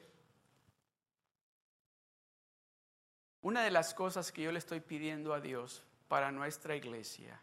Una 3.41 3.63
de 3.63 3.71
las 3.71 3.95
cosas 3.95 4.31
que 4.31 4.43
yo 4.43 4.51
le 4.51 4.59
estoy 4.59 4.79
pidiendo 4.79 5.33
a 5.33 5.41
Dios 5.41 5.83
para 6.07 6.31
nuestra 6.31 6.75
iglesia 6.75 7.41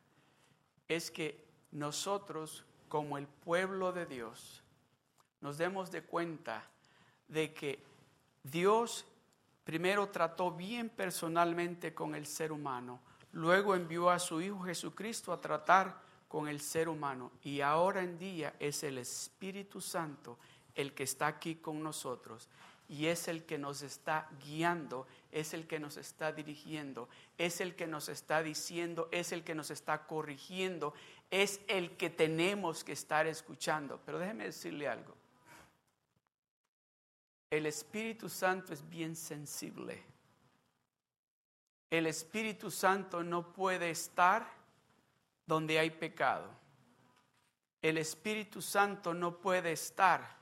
es 0.87 1.11
que 1.11 1.45
nosotros, 1.73 2.65
como 2.89 3.19
el 3.19 3.27
pueblo 3.27 3.91
de 3.91 4.07
Dios, 4.07 4.63
nos 5.41 5.59
demos 5.59 5.91
de 5.91 6.05
cuenta 6.05 6.63
de 7.27 7.53
que 7.53 7.83
Dios 8.45 9.05
primero 9.65 10.09
trató 10.09 10.53
bien 10.53 10.89
personalmente 10.89 11.93
con 11.93 12.15
el 12.15 12.27
ser 12.29 12.53
humano, 12.53 13.01
luego 13.33 13.75
envió 13.75 14.11
a 14.11 14.21
su 14.21 14.41
Hijo 14.41 14.61
Jesucristo 14.61 15.33
a 15.33 15.41
tratar 15.41 16.01
con 16.29 16.47
el 16.47 16.61
ser 16.61 16.89
humano 16.89 17.33
y 17.43 17.63
ahora 17.63 18.01
en 18.01 18.17
día 18.17 18.55
es 18.61 18.85
el 18.85 18.99
Espíritu 18.99 19.81
Santo 19.81 20.39
el 20.77 20.93
que 20.95 21.03
está 21.03 21.27
aquí 21.27 21.57
con 21.57 21.83
nosotros 21.83 22.49
y 22.89 23.07
es 23.07 23.27
el 23.27 23.45
que 23.45 23.59
nos 23.59 23.83
está 23.83 24.29
guiando, 24.45 25.07
es 25.33 25.55
el 25.55 25.67
que 25.67 25.81
nos 25.81 25.97
está 25.97 26.33
dirigiendo, 26.33 27.09
es 27.37 27.61
el 27.61 27.75
que 27.75 27.87
nos 27.87 28.09
está 28.09 28.43
diciendo, 28.43 29.09
es 29.11 29.33
el 29.33 29.43
que 29.43 29.57
nos 29.57 29.71
está 29.71 30.07
corrigiendo, 30.07 30.95
es 31.31 31.61
el 31.67 31.97
que 31.97 32.11
tenemos 32.11 32.85
que 32.85 32.93
estar 32.93 33.27
escuchando. 33.27 34.01
Pero 34.07 34.21
déjeme 34.21 34.45
decirle 34.45 34.87
algo. 34.87 35.17
El 37.51 37.67
Espíritu 37.67 38.29
Santo 38.29 38.73
es 38.73 38.89
bien 38.89 39.17
sensible. 39.17 40.03
El 41.91 42.07
Espíritu 42.07 42.71
Santo 42.71 43.23
no 43.23 43.53
puede 43.53 43.91
estar 43.91 44.49
donde 45.45 45.79
hay 45.79 45.91
pecado. 45.91 46.51
El 47.83 47.99
Espíritu 47.99 48.61
Santo 48.63 49.15
no 49.15 49.39
puede 49.39 49.73
estar 49.73 50.36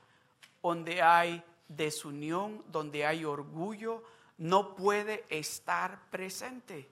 donde 0.65 1.03
hay 1.03 1.43
desunión, 1.67 2.63
donde 2.69 3.05
hay 3.05 3.23
orgullo, 3.23 4.01
no 4.39 4.75
puede 4.75 5.23
estar 5.29 6.09
presente. 6.09 6.89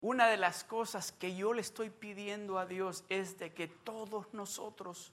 Una 0.00 0.28
de 0.28 0.38
las 0.38 0.64
cosas 0.64 1.12
que 1.12 1.36
yo 1.36 1.52
le 1.52 1.60
estoy 1.60 1.90
pidiendo 1.90 2.58
a 2.58 2.64
Dios 2.64 3.04
es 3.10 3.38
de 3.38 3.52
que 3.52 3.68
todos 3.68 4.32
nosotros 4.32 5.12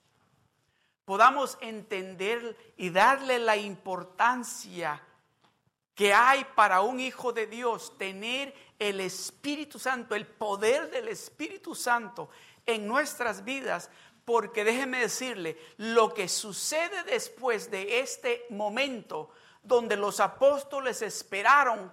podamos 1.04 1.58
entender 1.60 2.56
y 2.78 2.91
darle 2.91 3.39
la 3.39 3.58
importancia 3.58 5.04
que 5.96 6.13
hay 6.13 6.46
para 6.56 6.80
un 6.80 7.02
hijo 7.02 7.34
de 7.34 7.48
Dios 7.48 7.98
tener 7.98 8.54
el 8.80 9.02
Espíritu 9.02 9.80
Santo, 9.80 10.15
el 10.15 10.26
poder 10.26 10.89
del 10.89 11.10
Espíritu 11.10 11.76
Santo 11.76 12.30
en 12.65 12.88
nuestras 12.88 13.43
vidas, 13.43 13.89
porque 14.26 14.63
déjeme 14.63 14.99
decirle, 14.99 15.58
lo 15.78 16.13
que 16.13 16.28
sucede 16.30 17.04
después 17.04 17.69
de 17.69 17.99
este 17.99 18.45
momento 18.49 19.30
donde 19.63 19.95
los 19.95 20.19
apóstoles 20.19 21.02
esperaron 21.02 21.91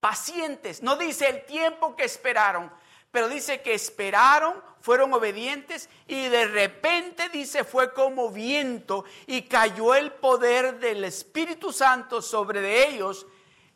pacientes, 0.00 0.82
no 0.82 0.96
dice 0.96 1.28
el 1.28 1.44
tiempo 1.44 1.94
que 1.94 2.04
esperaron, 2.04 2.72
pero 3.10 3.28
dice 3.28 3.60
que 3.60 3.74
esperaron, 3.74 4.62
fueron 4.80 5.12
obedientes 5.12 5.88
y 6.06 6.28
de 6.28 6.46
repente 6.46 7.28
dice 7.28 7.64
fue 7.64 7.92
como 7.92 8.30
viento 8.30 9.04
y 9.26 9.42
cayó 9.42 9.94
el 9.94 10.12
poder 10.12 10.78
del 10.78 11.04
Espíritu 11.04 11.72
Santo 11.72 12.22
sobre 12.22 12.88
ellos, 12.88 13.26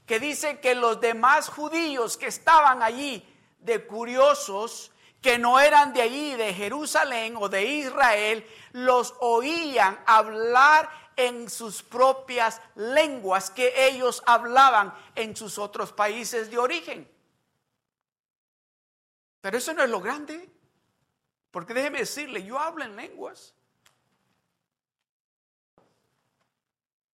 que 0.06 0.20
dice 0.20 0.60
que 0.60 0.74
los 0.74 1.00
demás 1.00 1.48
judíos 1.48 2.16
que 2.16 2.26
estaban 2.26 2.82
allí 2.82 3.26
de 3.58 3.86
curiosos, 3.86 4.92
que 5.24 5.38
no 5.38 5.58
eran 5.58 5.94
de 5.94 6.02
allí, 6.02 6.34
de 6.34 6.52
Jerusalén 6.52 7.34
o 7.38 7.48
de 7.48 7.64
Israel, 7.64 8.46
los 8.72 9.14
oían 9.20 9.98
hablar 10.04 10.90
en 11.16 11.48
sus 11.48 11.82
propias 11.82 12.60
lenguas 12.74 13.48
que 13.48 13.88
ellos 13.88 14.22
hablaban 14.26 14.92
en 15.14 15.34
sus 15.34 15.56
otros 15.56 15.94
países 15.94 16.50
de 16.50 16.58
origen. 16.58 17.10
Pero 19.40 19.56
eso 19.56 19.72
no 19.72 19.82
es 19.82 19.88
lo 19.88 20.02
grande, 20.02 20.46
porque 21.50 21.72
déjeme 21.72 22.00
decirle, 22.00 22.44
yo 22.44 22.58
hablo 22.58 22.84
en 22.84 22.94
lenguas. 22.94 23.54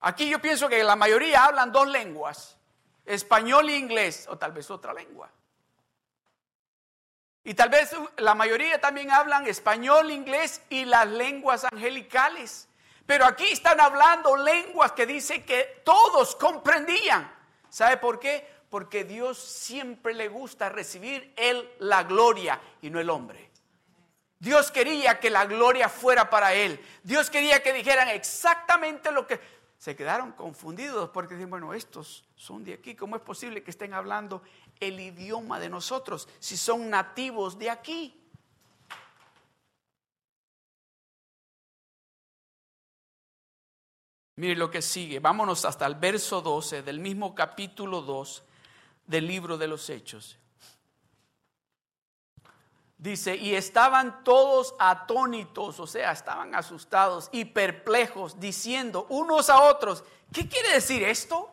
Aquí 0.00 0.28
yo 0.28 0.40
pienso 0.42 0.68
que 0.68 0.82
la 0.82 0.96
mayoría 0.96 1.44
hablan 1.44 1.70
dos 1.70 1.86
lenguas, 1.86 2.58
español 3.04 3.68
e 3.68 3.76
inglés, 3.76 4.26
o 4.28 4.36
tal 4.36 4.50
vez 4.50 4.68
otra 4.68 4.92
lengua. 4.92 5.30
Y 7.42 7.54
tal 7.54 7.70
vez 7.70 7.94
la 8.18 8.34
mayoría 8.34 8.80
también 8.80 9.10
hablan 9.10 9.46
español, 9.46 10.10
inglés 10.10 10.62
y 10.68 10.84
las 10.84 11.06
lenguas 11.06 11.64
angelicales. 11.64 12.68
Pero 13.06 13.24
aquí 13.24 13.46
están 13.46 13.80
hablando 13.80 14.36
lenguas 14.36 14.92
que 14.92 15.06
dice 15.06 15.44
que 15.44 15.82
todos 15.84 16.36
comprendían. 16.36 17.32
¿Sabe 17.68 17.96
por 17.96 18.20
qué? 18.20 18.46
Porque 18.68 19.04
Dios 19.04 19.38
siempre 19.38 20.14
le 20.14 20.28
gusta 20.28 20.68
recibir 20.68 21.32
él 21.36 21.68
la 21.78 22.04
gloria 22.04 22.60
y 22.82 22.90
no 22.90 23.00
el 23.00 23.10
hombre. 23.10 23.50
Dios 24.38 24.70
quería 24.70 25.20
que 25.20 25.28
la 25.28 25.44
gloria 25.44 25.88
fuera 25.88 26.30
para 26.30 26.54
él. 26.54 26.80
Dios 27.02 27.30
quería 27.30 27.62
que 27.62 27.72
dijeran 27.72 28.08
exactamente 28.08 29.12
lo 29.12 29.26
que 29.26 29.38
se 29.80 29.96
quedaron 29.96 30.32
confundidos 30.32 31.08
porque 31.08 31.34
dicen, 31.34 31.48
bueno, 31.48 31.72
estos 31.72 32.22
son 32.36 32.62
de 32.64 32.74
aquí, 32.74 32.94
¿cómo 32.94 33.16
es 33.16 33.22
posible 33.22 33.62
que 33.62 33.70
estén 33.70 33.94
hablando 33.94 34.42
el 34.78 35.00
idioma 35.00 35.58
de 35.58 35.70
nosotros 35.70 36.28
si 36.38 36.58
son 36.58 36.90
nativos 36.90 37.58
de 37.58 37.70
aquí? 37.70 38.14
Mire 44.36 44.54
lo 44.54 44.70
que 44.70 44.82
sigue, 44.82 45.18
vámonos 45.18 45.64
hasta 45.64 45.86
el 45.86 45.94
verso 45.94 46.42
12 46.42 46.82
del 46.82 47.00
mismo 47.00 47.34
capítulo 47.34 48.02
2 48.02 48.42
del 49.06 49.26
libro 49.26 49.56
de 49.56 49.66
los 49.66 49.88
Hechos. 49.88 50.39
Dice, 53.00 53.34
y 53.34 53.54
estaban 53.54 54.22
todos 54.24 54.74
atónitos, 54.78 55.80
o 55.80 55.86
sea, 55.86 56.12
estaban 56.12 56.54
asustados 56.54 57.30
y 57.32 57.46
perplejos, 57.46 58.38
diciendo 58.38 59.06
unos 59.08 59.48
a 59.48 59.62
otros, 59.62 60.04
¿qué 60.34 60.46
quiere 60.46 60.74
decir 60.74 61.02
esto? 61.04 61.50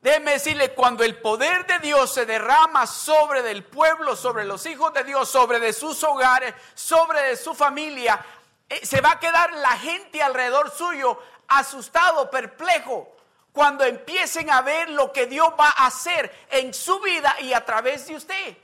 Déjeme 0.00 0.30
decirle, 0.30 0.72
cuando 0.72 1.04
el 1.04 1.20
poder 1.20 1.66
de 1.66 1.80
Dios 1.80 2.14
se 2.14 2.24
derrama 2.24 2.86
sobre 2.86 3.42
del 3.42 3.62
pueblo, 3.62 4.16
sobre 4.16 4.46
los 4.46 4.64
hijos 4.64 4.94
de 4.94 5.04
Dios, 5.04 5.28
sobre 5.28 5.60
de 5.60 5.74
sus 5.74 6.02
hogares, 6.02 6.54
sobre 6.74 7.20
de 7.20 7.36
su 7.36 7.54
familia, 7.54 8.24
eh, 8.70 8.86
se 8.86 9.02
va 9.02 9.10
a 9.12 9.20
quedar 9.20 9.52
la 9.52 9.72
gente 9.72 10.22
alrededor 10.22 10.70
suyo 10.70 11.20
asustado, 11.46 12.30
perplejo 12.30 13.19
cuando 13.60 13.84
empiecen 13.84 14.48
a 14.48 14.62
ver 14.62 14.88
lo 14.88 15.12
que 15.12 15.26
Dios 15.26 15.50
va 15.50 15.68
a 15.68 15.88
hacer 15.88 16.32
en 16.50 16.72
su 16.72 16.98
vida 16.98 17.38
y 17.42 17.52
a 17.52 17.62
través 17.62 18.06
de 18.06 18.16
usted. 18.16 18.56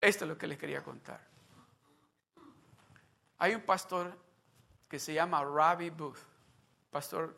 Esto 0.00 0.24
es 0.24 0.28
lo 0.28 0.38
que 0.38 0.46
les 0.46 0.56
quería 0.56 0.80
contar. 0.80 1.20
Hay 3.38 3.56
un 3.56 3.62
pastor 3.62 4.16
que 4.88 5.00
se 5.00 5.12
llama 5.12 5.42
Ravi 5.42 5.90
Booth. 5.90 6.20
Pastor 6.88 7.36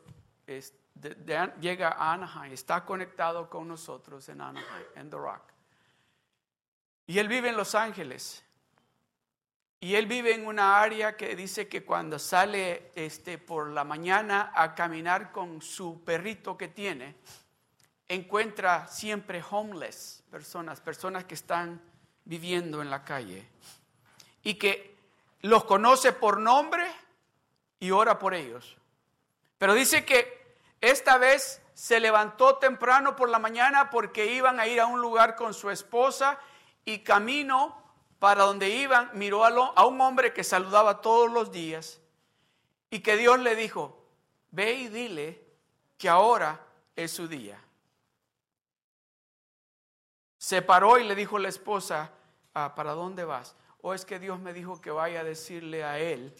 llega 1.59 1.87
a 1.87 2.13
Anaheim, 2.13 2.53
está 2.53 2.85
conectado 2.85 3.49
con 3.49 3.67
nosotros 3.67 4.29
en 4.29 4.41
Anaheim, 4.41 4.85
en 4.93 5.09
The 5.09 5.17
Rock. 5.17 5.41
Y 7.07 7.17
él 7.17 7.27
vive 7.27 7.49
en 7.49 7.57
Los 7.57 7.73
Ángeles. 7.73 8.45
Y 9.83 9.95
él 9.95 10.05
vive 10.05 10.35
en 10.35 10.45
una 10.45 10.79
área 10.79 11.17
que 11.17 11.35
dice 11.35 11.67
que 11.67 11.83
cuando 11.83 12.19
sale 12.19 12.91
este, 12.93 13.39
por 13.39 13.71
la 13.71 13.83
mañana 13.83 14.51
a 14.53 14.75
caminar 14.75 15.31
con 15.31 15.59
su 15.59 16.03
perrito 16.03 16.55
que 16.55 16.67
tiene, 16.67 17.15
encuentra 18.07 18.87
siempre 18.87 19.43
homeless 19.49 20.23
personas, 20.29 20.79
personas 20.79 21.25
que 21.25 21.33
están 21.33 21.81
viviendo 22.25 22.83
en 22.83 22.91
la 22.91 23.03
calle. 23.03 23.49
Y 24.43 24.53
que 24.53 24.95
los 25.41 25.63
conoce 25.63 26.13
por 26.13 26.39
nombre 26.39 26.85
y 27.79 27.89
ora 27.89 28.19
por 28.19 28.35
ellos. 28.35 28.77
Pero 29.57 29.73
dice 29.73 30.05
que 30.05 30.57
esta 30.79 31.17
vez 31.17 31.59
se 31.73 31.99
levantó 31.99 32.57
temprano 32.57 33.15
por 33.15 33.29
la 33.29 33.39
mañana 33.39 33.89
porque 33.89 34.31
iban 34.31 34.59
a 34.59 34.67
ir 34.67 34.79
a 34.79 34.85
un 34.85 35.01
lugar 35.01 35.35
con 35.35 35.55
su 35.55 35.71
esposa 35.71 36.37
y 36.85 36.99
camino 36.99 37.80
para 38.21 38.43
donde 38.43 38.69
iban 38.69 39.09
miró 39.15 39.43
a, 39.43 39.85
un 39.87 39.99
hombre 39.99 40.31
que 40.31 40.43
saludaba 40.43 41.01
todos 41.01 41.31
los 41.31 41.51
días 41.51 41.99
y 42.91 42.99
que 42.99 43.17
Dios 43.17 43.39
le 43.39 43.55
dijo, 43.55 44.05
ve 44.51 44.73
y 44.73 44.89
dile 44.89 45.43
que 45.97 46.07
ahora 46.07 46.63
es 46.95 47.09
su 47.09 47.27
día. 47.27 47.59
Se 50.37 50.61
paró 50.61 50.99
y 50.99 51.03
le 51.03 51.15
dijo 51.15 51.39
la 51.39 51.49
esposa, 51.49 52.11
ah, 52.53 52.75
¿para 52.75 52.91
dónde 52.91 53.25
vas? 53.25 53.55
O 53.81 53.91
es 53.91 54.05
que 54.05 54.19
Dios 54.19 54.39
me 54.39 54.53
dijo 54.53 54.79
que 54.79 54.91
vaya 54.91 55.21
a 55.21 55.23
decirle 55.23 55.83
a 55.83 55.97
él 55.97 56.31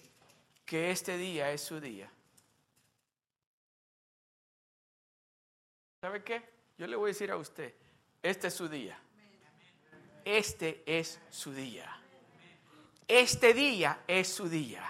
que 0.68 0.92
este 0.92 1.18
día 1.18 1.52
es 1.52 1.62
su 1.62 1.80
día. 1.80 2.12
¿Sabe 6.00 6.24
qué? 6.24 6.48
Yo 6.78 6.86
le 6.86 6.96
voy 6.96 7.10
a 7.10 7.14
decir 7.14 7.32
a 7.32 7.38
usted, 7.38 7.74
este 8.22 8.50
es 8.50 8.54
su 8.54 8.70
día. 8.70 9.00
Este 10.26 10.84
es 10.86 11.20
su 11.30 11.54
día. 11.54 12.00
Este 13.08 13.54
día 13.54 14.04
es 14.08 14.34
su 14.34 14.48
día. 14.48 14.84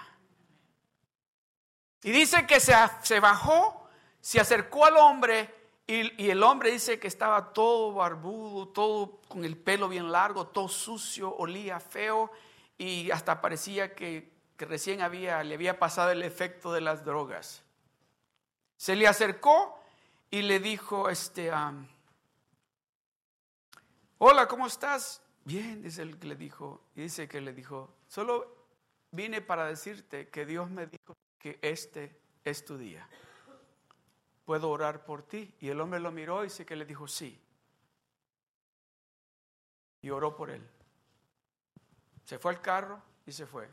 Y 2.02 2.10
dice 2.10 2.46
que 2.46 2.60
se, 2.60 2.74
se 3.02 3.20
bajó, 3.20 3.88
se 4.20 4.40
acercó 4.40 4.86
al 4.86 4.96
hombre 4.96 5.62
y, 5.86 6.30
el 6.30 6.42
hombre 6.42 6.70
dice 6.70 6.98
que 6.98 7.08
estaba 7.08 7.52
todo 7.52 7.92
barbudo, 7.92 8.68
todo 8.68 9.20
con 9.28 9.44
el 9.44 9.56
pelo 9.56 9.88
bien 9.88 10.10
largo, 10.10 10.46
todo 10.46 10.68
sucio, 10.68 11.34
olía 11.34 11.80
feo 11.80 12.30
y 12.78 13.10
hasta 13.10 13.40
parecía 13.40 13.94
que, 13.94 14.32
recién 14.58 15.02
había, 15.02 15.42
le 15.42 15.56
había 15.56 15.80
pasado 15.80 16.12
el 16.12 16.22
efecto 16.22 16.72
de 16.72 16.80
las 16.80 17.04
drogas. 17.04 17.62
Se 18.76 18.94
le 18.94 19.08
acercó 19.08 19.80
y 20.30 20.42
le 20.42 20.60
dijo, 20.60 21.08
este, 21.08 21.50
hola, 24.18 24.46
¿cómo 24.46 24.68
estás? 24.68 25.21
Bien, 25.44 25.82
dice 25.82 26.08
que 26.18 26.26
le 26.26 26.36
dijo, 26.36 26.82
y 26.94 27.02
dice 27.02 27.28
que 27.28 27.40
le 27.40 27.52
dijo, 27.52 27.94
solo 28.06 28.62
vine 29.10 29.40
para 29.40 29.66
decirte 29.66 30.28
que 30.28 30.46
Dios 30.46 30.70
me 30.70 30.86
dijo 30.86 31.16
que 31.38 31.58
este 31.62 32.20
es 32.44 32.64
tu 32.64 32.78
día. 32.78 33.08
¿Puedo 34.44 34.70
orar 34.70 35.04
por 35.04 35.22
ti? 35.22 35.54
Y 35.60 35.68
el 35.68 35.80
hombre 35.80 36.00
lo 36.00 36.10
miró 36.10 36.42
y 36.42 36.46
dice 36.46 36.66
que 36.66 36.76
le 36.76 36.84
dijo 36.84 37.08
sí. 37.08 37.40
Y 40.00 40.10
oró 40.10 40.36
por 40.36 40.50
él. 40.50 40.66
Se 42.24 42.38
fue 42.38 42.52
al 42.52 42.60
carro 42.60 43.02
y 43.26 43.32
se 43.32 43.46
fue. 43.46 43.68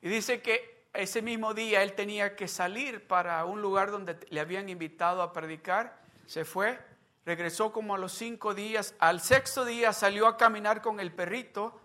Y 0.00 0.08
dice 0.08 0.42
que 0.42 0.88
ese 0.92 1.22
mismo 1.22 1.54
día 1.54 1.82
él 1.82 1.94
tenía 1.94 2.36
que 2.36 2.46
salir 2.46 3.06
para 3.06 3.44
un 3.44 3.60
lugar 3.62 3.90
donde 3.90 4.18
le 4.30 4.40
habían 4.40 4.68
invitado 4.68 5.22
a 5.22 5.32
predicar. 5.32 6.02
Se 6.26 6.44
fue 6.44 6.78
regresó 7.24 7.72
como 7.72 7.94
a 7.94 7.98
los 7.98 8.12
cinco 8.12 8.54
días, 8.54 8.94
al 8.98 9.20
sexto 9.20 9.64
día 9.64 9.92
salió 9.92 10.26
a 10.26 10.36
caminar 10.36 10.82
con 10.82 11.00
el 11.00 11.12
perrito, 11.12 11.80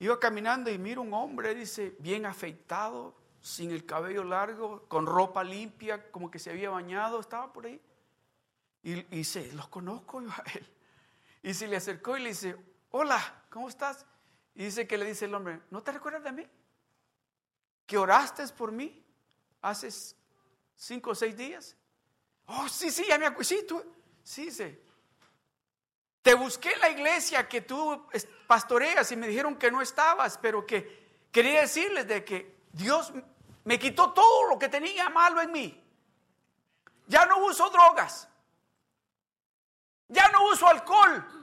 iba 0.00 0.18
caminando 0.18 0.70
y 0.70 0.78
mira 0.78 1.00
un 1.00 1.14
hombre, 1.14 1.54
dice, 1.54 1.96
bien 2.00 2.26
afeitado, 2.26 3.14
sin 3.40 3.70
el 3.70 3.86
cabello 3.86 4.24
largo, 4.24 4.84
con 4.88 5.06
ropa 5.06 5.44
limpia, 5.44 6.10
como 6.10 6.30
que 6.30 6.38
se 6.38 6.50
había 6.50 6.70
bañado, 6.70 7.20
estaba 7.20 7.52
por 7.52 7.66
ahí. 7.66 7.80
Y, 8.82 9.02
dice, 9.04 9.52
los 9.52 9.68
conozco 9.68 10.20
yo 10.22 10.30
a 10.30 10.44
él. 10.54 10.66
Y 11.42 11.54
se 11.54 11.68
le 11.68 11.76
acercó 11.76 12.16
y 12.16 12.22
le 12.22 12.30
dice, 12.30 12.56
hola, 12.90 13.44
¿cómo 13.50 13.68
estás? 13.68 14.04
Y 14.54 14.64
dice 14.64 14.86
que 14.86 14.98
le 14.98 15.04
dice 15.04 15.26
el 15.26 15.34
hombre, 15.34 15.60
¿no 15.70 15.82
te 15.82 15.92
recuerdas 15.92 16.24
de 16.24 16.32
mí? 16.32 16.46
¿Que 17.86 17.96
oraste 17.96 18.46
por 18.48 18.72
mí 18.72 19.04
hace 19.62 19.88
cinco 20.74 21.10
o 21.10 21.14
seis 21.14 21.36
días? 21.36 21.76
Oh, 22.46 22.68
sí, 22.68 22.90
sí, 22.90 23.04
ya 23.08 23.18
me 23.18 23.26
acuerdo. 23.26 23.54
Tú, 23.66 23.82
Sí, 24.28 24.50
sí. 24.50 24.78
Te 26.20 26.34
busqué 26.34 26.76
la 26.76 26.90
iglesia 26.90 27.48
que 27.48 27.62
tú 27.62 28.06
pastoreas 28.46 29.10
y 29.10 29.16
me 29.16 29.26
dijeron 29.26 29.56
que 29.56 29.70
no 29.70 29.80
estabas, 29.80 30.36
pero 30.36 30.66
que 30.66 31.22
quería 31.32 31.62
decirles 31.62 32.06
de 32.06 32.22
que 32.26 32.58
Dios 32.70 33.10
me 33.64 33.78
quitó 33.78 34.12
todo 34.12 34.50
lo 34.50 34.58
que 34.58 34.68
tenía 34.68 35.08
malo 35.08 35.40
en 35.40 35.50
mí. 35.50 35.82
Ya 37.06 37.24
no 37.24 37.38
uso 37.38 37.70
drogas. 37.70 38.28
Ya 40.08 40.28
no 40.28 40.44
uso 40.52 40.68
alcohol. 40.68 41.37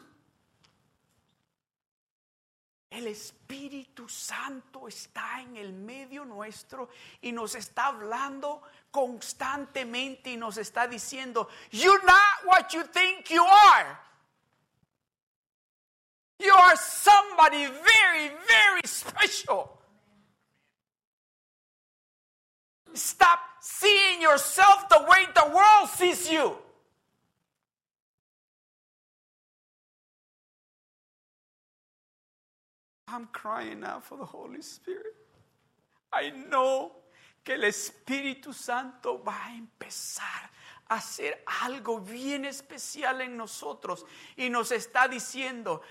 El 2.89 3.07
Espíritu 3.07 4.07
Santo 4.07 4.87
está 4.87 5.41
en 5.41 5.57
el 5.57 5.73
medio 5.73 6.23
nuestro 6.23 6.89
y 7.21 7.31
nos 7.31 7.55
está 7.55 7.87
hablando 7.87 8.61
constantemente 8.91 10.31
y 10.31 10.37
nos 10.37 10.57
está 10.57 10.87
diciendo, 10.87 11.49
you're 11.71 12.03
not 12.05 12.45
what 12.45 12.73
you 12.73 12.83
think 12.83 13.29
you 13.29 13.43
are. 13.43 13.99
You 16.39 16.53
are 16.53 16.75
somebody 16.77 17.65
very, 17.65 18.29
very 18.47 18.81
special. 18.85 19.79
Stop 22.93 23.39
seeing 23.59 24.21
yourself 24.21 24.87
the 24.89 24.99
way 25.07 25.25
the 25.33 25.51
world 25.53 25.89
sees 25.89 26.29
you. 26.29 26.57
I'm 33.15 33.27
crying 33.31 33.83
out 33.83 34.03
for 34.03 34.17
the 34.17 34.25
Holy 34.25 34.61
Spirit. 34.61 35.15
I 36.11 36.31
know 36.31 36.91
que 37.43 37.53
el 37.53 37.63
Espíritu 37.63 38.53
Santo 38.53 39.23
va 39.23 39.45
a 39.45 39.55
empezar 39.55 40.49
a 40.89 40.95
hacer 40.95 41.43
algo 41.63 41.99
bien 41.99 42.45
especial 42.45 43.21
en 43.21 43.37
nosotros 43.37 44.05
y 44.37 44.49
nos 44.49 44.71
está 44.71 45.07
diciendo, 45.07 45.81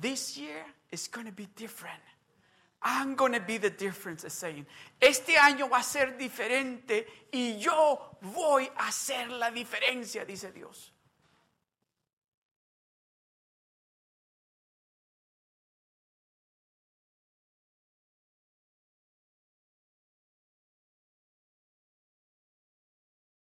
this 0.00 0.36
year 0.36 0.64
is 0.90 1.08
going 1.08 1.26
to 1.26 1.32
be 1.32 1.46
different. 1.54 2.02
I'm 2.82 3.14
going 3.14 3.32
to 3.32 3.40
be 3.40 3.58
the 3.58 3.70
difference, 3.70 4.28
saying. 4.28 4.66
Este 5.00 5.36
año 5.36 5.68
va 5.68 5.78
a 5.78 5.82
ser 5.84 6.16
diferente 6.18 7.06
y 7.30 7.58
yo 7.58 8.18
voy 8.22 8.68
a 8.76 8.88
hacer 8.88 9.30
la 9.30 9.50
diferencia, 9.50 10.24
dice 10.24 10.50
Dios. 10.50 10.91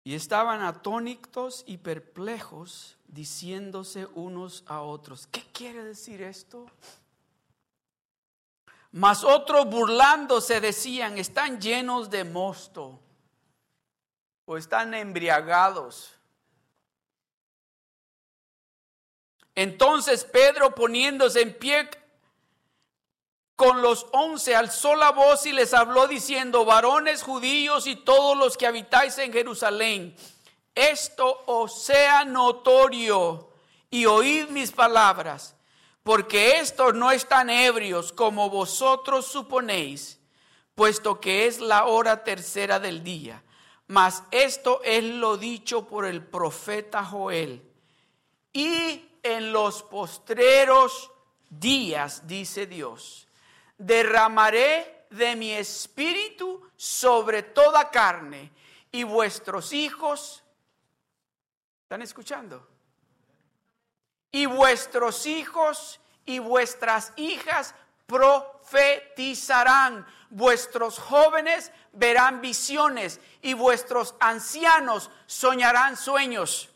Y 0.03 0.15
estaban 0.15 0.61
atónitos 0.61 1.63
y 1.65 1.77
perplejos, 1.77 2.97
diciéndose 3.07 4.07
unos 4.15 4.63
a 4.67 4.81
otros, 4.81 5.27
¿qué 5.27 5.43
quiere 5.53 5.83
decir 5.83 6.21
esto? 6.21 6.65
Mas 8.91 9.23
otros 9.23 9.65
burlándose 9.67 10.59
decían, 10.59 11.17
están 11.17 11.59
llenos 11.59 12.09
de 12.09 12.23
mosto 12.23 12.99
o 14.45 14.57
están 14.57 14.93
embriagados. 14.93 16.13
Entonces 19.55 20.23
Pedro 20.25 20.75
poniéndose 20.75 21.41
en 21.41 21.57
pie 21.57 21.89
con 23.55 23.81
los 23.81 24.07
once 24.11 24.55
alzó 24.55 24.95
la 24.95 25.11
voz 25.11 25.45
y 25.45 25.51
les 25.51 25.73
habló 25.73 26.07
diciendo, 26.07 26.65
varones 26.65 27.23
judíos 27.23 27.87
y 27.87 27.95
todos 27.95 28.37
los 28.37 28.57
que 28.57 28.67
habitáis 28.67 29.17
en 29.19 29.31
Jerusalén, 29.31 30.15
esto 30.75 31.43
os 31.45 31.83
sea 31.83 32.25
notorio 32.25 33.49
y 33.91 34.05
oíd 34.07 34.47
mis 34.49 34.71
palabras, 34.71 35.55
porque 36.01 36.57
estos 36.57 36.95
no 36.95 37.11
están 37.11 37.49
ebrios 37.49 38.11
como 38.11 38.49
vosotros 38.49 39.27
suponéis, 39.27 40.19
puesto 40.73 41.19
que 41.19 41.45
es 41.45 41.59
la 41.59 41.85
hora 41.85 42.23
tercera 42.23 42.79
del 42.79 43.03
día. 43.03 43.43
Mas 43.87 44.23
esto 44.31 44.81
es 44.83 45.03
lo 45.03 45.37
dicho 45.37 45.87
por 45.87 46.05
el 46.05 46.25
profeta 46.25 47.05
Joel. 47.05 47.61
Y 48.51 49.05
en 49.21 49.51
los 49.51 49.83
postreros 49.83 51.11
días, 51.49 52.25
dice 52.27 52.65
Dios, 52.65 53.27
derramaré 53.85 55.05
de 55.09 55.35
mi 55.35 55.51
espíritu 55.51 56.61
sobre 56.75 57.43
toda 57.43 57.91
carne 57.91 58.51
y 58.91 59.03
vuestros 59.03 59.73
hijos, 59.73 60.43
¿están 61.83 62.01
escuchando? 62.01 62.67
Y 64.31 64.45
vuestros 64.45 65.25
hijos 65.25 65.99
y 66.25 66.39
vuestras 66.39 67.11
hijas 67.17 67.75
profetizarán, 68.07 70.05
vuestros 70.29 70.97
jóvenes 70.97 71.71
verán 71.91 72.41
visiones 72.41 73.19
y 73.41 73.53
vuestros 73.53 74.15
ancianos 74.19 75.11
soñarán 75.27 75.97
sueños. 75.97 76.72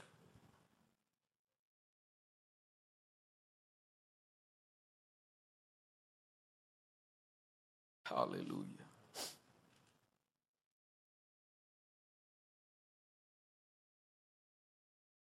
Aleluya. 8.10 8.86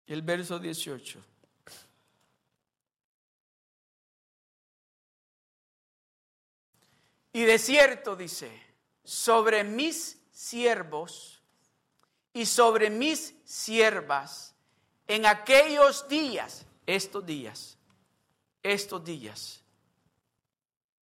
El 0.07 0.23
verso 0.23 0.59
18. 0.59 1.25
Y 7.33 7.43
de 7.43 7.59
cierto 7.59 8.15
dice, 8.15 8.49
sobre 9.03 9.65
mis 9.65 10.21
siervos 10.31 11.43
y 12.33 12.47
sobre 12.47 12.91
mis 12.91 13.35
siervas 13.45 14.55
en 15.09 15.27
aquellos 15.27 16.07
días, 16.09 16.65
estos 16.87 17.27
días, 17.27 17.77
estos 18.63 19.05
días, 19.05 19.64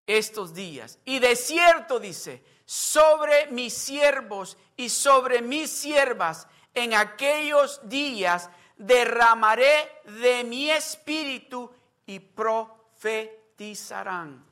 estos 0.06 0.54
días. 0.54 0.98
Y 1.04 1.18
de 1.18 1.36
cierto 1.36 2.00
dice, 2.00 2.42
sobre 2.64 3.48
mis 3.48 3.74
siervos 3.74 4.56
y 4.76 4.88
sobre 4.88 5.42
mis 5.42 5.70
siervas 5.70 6.48
en 6.74 6.94
aquellos 6.94 7.80
días 7.84 8.48
derramaré 8.76 9.90
de 10.22 10.44
mi 10.44 10.70
espíritu 10.70 11.70
y 12.06 12.18
profetizarán. 12.18 14.51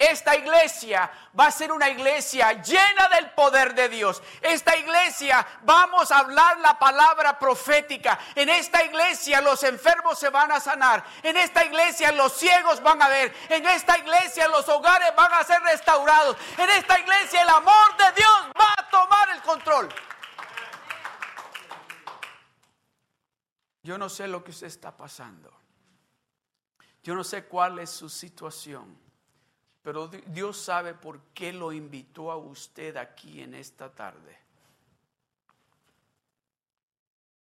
Esta 0.00 0.34
iglesia 0.34 1.12
va 1.38 1.48
a 1.48 1.50
ser 1.50 1.70
una 1.70 1.90
iglesia 1.90 2.54
llena 2.62 3.06
del 3.10 3.32
poder 3.32 3.74
de 3.74 3.90
Dios. 3.90 4.22
Esta 4.40 4.74
iglesia 4.74 5.46
vamos 5.60 6.10
a 6.10 6.20
hablar 6.20 6.58
la 6.60 6.78
palabra 6.78 7.38
profética. 7.38 8.18
En 8.34 8.48
esta 8.48 8.82
iglesia 8.82 9.42
los 9.42 9.62
enfermos 9.62 10.18
se 10.18 10.30
van 10.30 10.50
a 10.52 10.58
sanar. 10.58 11.04
En 11.22 11.36
esta 11.36 11.66
iglesia 11.66 12.12
los 12.12 12.32
ciegos 12.32 12.82
van 12.82 13.02
a 13.02 13.08
ver. 13.08 13.36
En 13.50 13.66
esta 13.66 13.98
iglesia 13.98 14.48
los 14.48 14.66
hogares 14.70 15.14
van 15.14 15.34
a 15.34 15.44
ser 15.44 15.60
restaurados. 15.64 16.34
En 16.56 16.70
esta 16.70 16.98
iglesia 16.98 17.42
el 17.42 17.50
amor 17.50 17.96
de 17.98 18.12
Dios 18.16 18.40
va 18.58 18.74
a 18.78 18.88
tomar 18.88 19.28
el 19.34 19.42
control. 19.42 19.88
Yo 23.82 23.98
no 23.98 24.08
sé 24.08 24.28
lo 24.28 24.42
que 24.42 24.52
usted 24.52 24.66
está 24.66 24.96
pasando. 24.96 25.52
Yo 27.02 27.14
no 27.14 27.22
sé 27.22 27.44
cuál 27.44 27.80
es 27.80 27.90
su 27.90 28.08
situación. 28.08 29.09
Pero 29.82 30.08
Dios 30.08 30.58
sabe 30.58 30.94
por 30.94 31.20
qué 31.32 31.52
lo 31.52 31.72
invitó 31.72 32.30
a 32.30 32.36
usted 32.36 32.96
aquí 32.96 33.40
en 33.40 33.54
esta 33.54 33.90
tarde. 33.90 34.38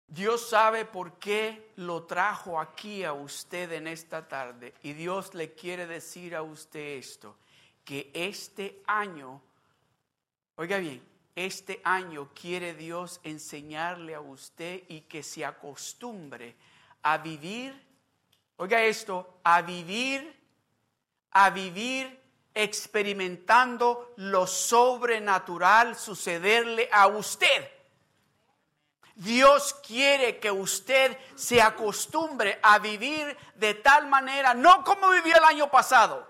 Dios 0.07 0.49
sabe 0.49 0.85
por 0.85 1.19
qué 1.21 1.71
lo 1.77 2.03
trajo 2.03 2.61
aquí 2.61 3.05
a 3.05 3.13
usted 3.13 3.71
en 3.73 3.87
esta 3.87 4.27
tarde. 4.27 4.75
Y 4.83 4.93
Dios 4.93 5.35
le 5.35 5.55
quiere 5.55 5.87
decir 5.87 6.35
a 6.35 6.43
usted 6.43 6.99
esto, 6.99 7.37
que 7.85 8.11
este 8.13 8.83
año, 8.87 9.41
oiga 10.57 10.79
bien, 10.79 11.01
este 11.37 11.81
año 11.85 12.29
quiere 12.35 12.75
Dios 12.75 13.21
enseñarle 13.23 14.17
a 14.17 14.21
usted 14.21 14.83
y 14.89 15.03
que 15.03 15.23
se 15.23 15.45
acostumbre 15.45 16.57
a 17.03 17.19
vivir, 17.19 17.81
oiga 18.57 18.83
esto, 18.83 19.39
a 19.45 19.63
vivir 19.63 20.40
a 21.33 21.51
vivir 21.51 22.21
experimentando 22.55 24.13
lo 24.17 24.47
sobrenatural 24.47 25.97
sucederle 25.97 26.89
a 26.93 27.07
usted. 27.07 27.71
Dios 29.15 29.75
quiere 29.87 30.39
que 30.39 30.51
usted 30.51 31.17
se 31.35 31.61
acostumbre 31.61 32.59
a 32.63 32.79
vivir 32.79 33.37
de 33.55 33.75
tal 33.75 34.07
manera, 34.07 34.55
no 34.55 34.83
como 34.83 35.11
vivió 35.11 35.37
el 35.37 35.45
año 35.45 35.71
pasado. 35.71 36.27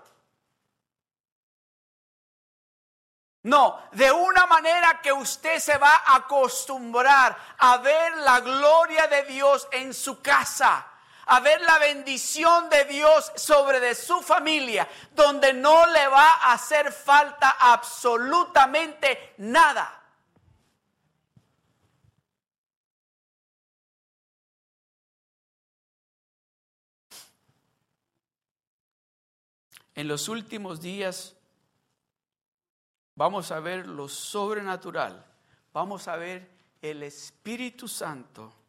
No, 3.43 3.81
de 3.93 4.11
una 4.11 4.45
manera 4.45 5.01
que 5.01 5.11
usted 5.11 5.57
se 5.59 5.77
va 5.77 6.03
a 6.05 6.17
acostumbrar 6.17 7.35
a 7.57 7.77
ver 7.77 8.17
la 8.17 8.39
gloria 8.41 9.07
de 9.07 9.23
Dios 9.23 9.67
en 9.71 9.93
su 9.93 10.21
casa 10.21 10.90
a 11.27 11.39
ver 11.39 11.61
la 11.61 11.79
bendición 11.79 12.69
de 12.69 12.85
Dios 12.85 13.31
sobre 13.35 13.79
de 13.79 13.95
su 13.95 14.21
familia, 14.21 14.87
donde 15.13 15.53
no 15.53 15.85
le 15.87 16.07
va 16.07 16.31
a 16.31 16.53
hacer 16.53 16.91
falta 16.91 17.57
absolutamente 17.59 19.33
nada. 19.37 19.97
En 29.93 30.07
los 30.07 30.29
últimos 30.29 30.81
días 30.81 31.35
vamos 33.15 33.51
a 33.51 33.59
ver 33.59 33.85
lo 33.85 34.07
sobrenatural, 34.09 35.25
vamos 35.73 36.07
a 36.07 36.15
ver 36.15 36.49
el 36.81 37.03
Espíritu 37.03 37.87
Santo 37.87 38.60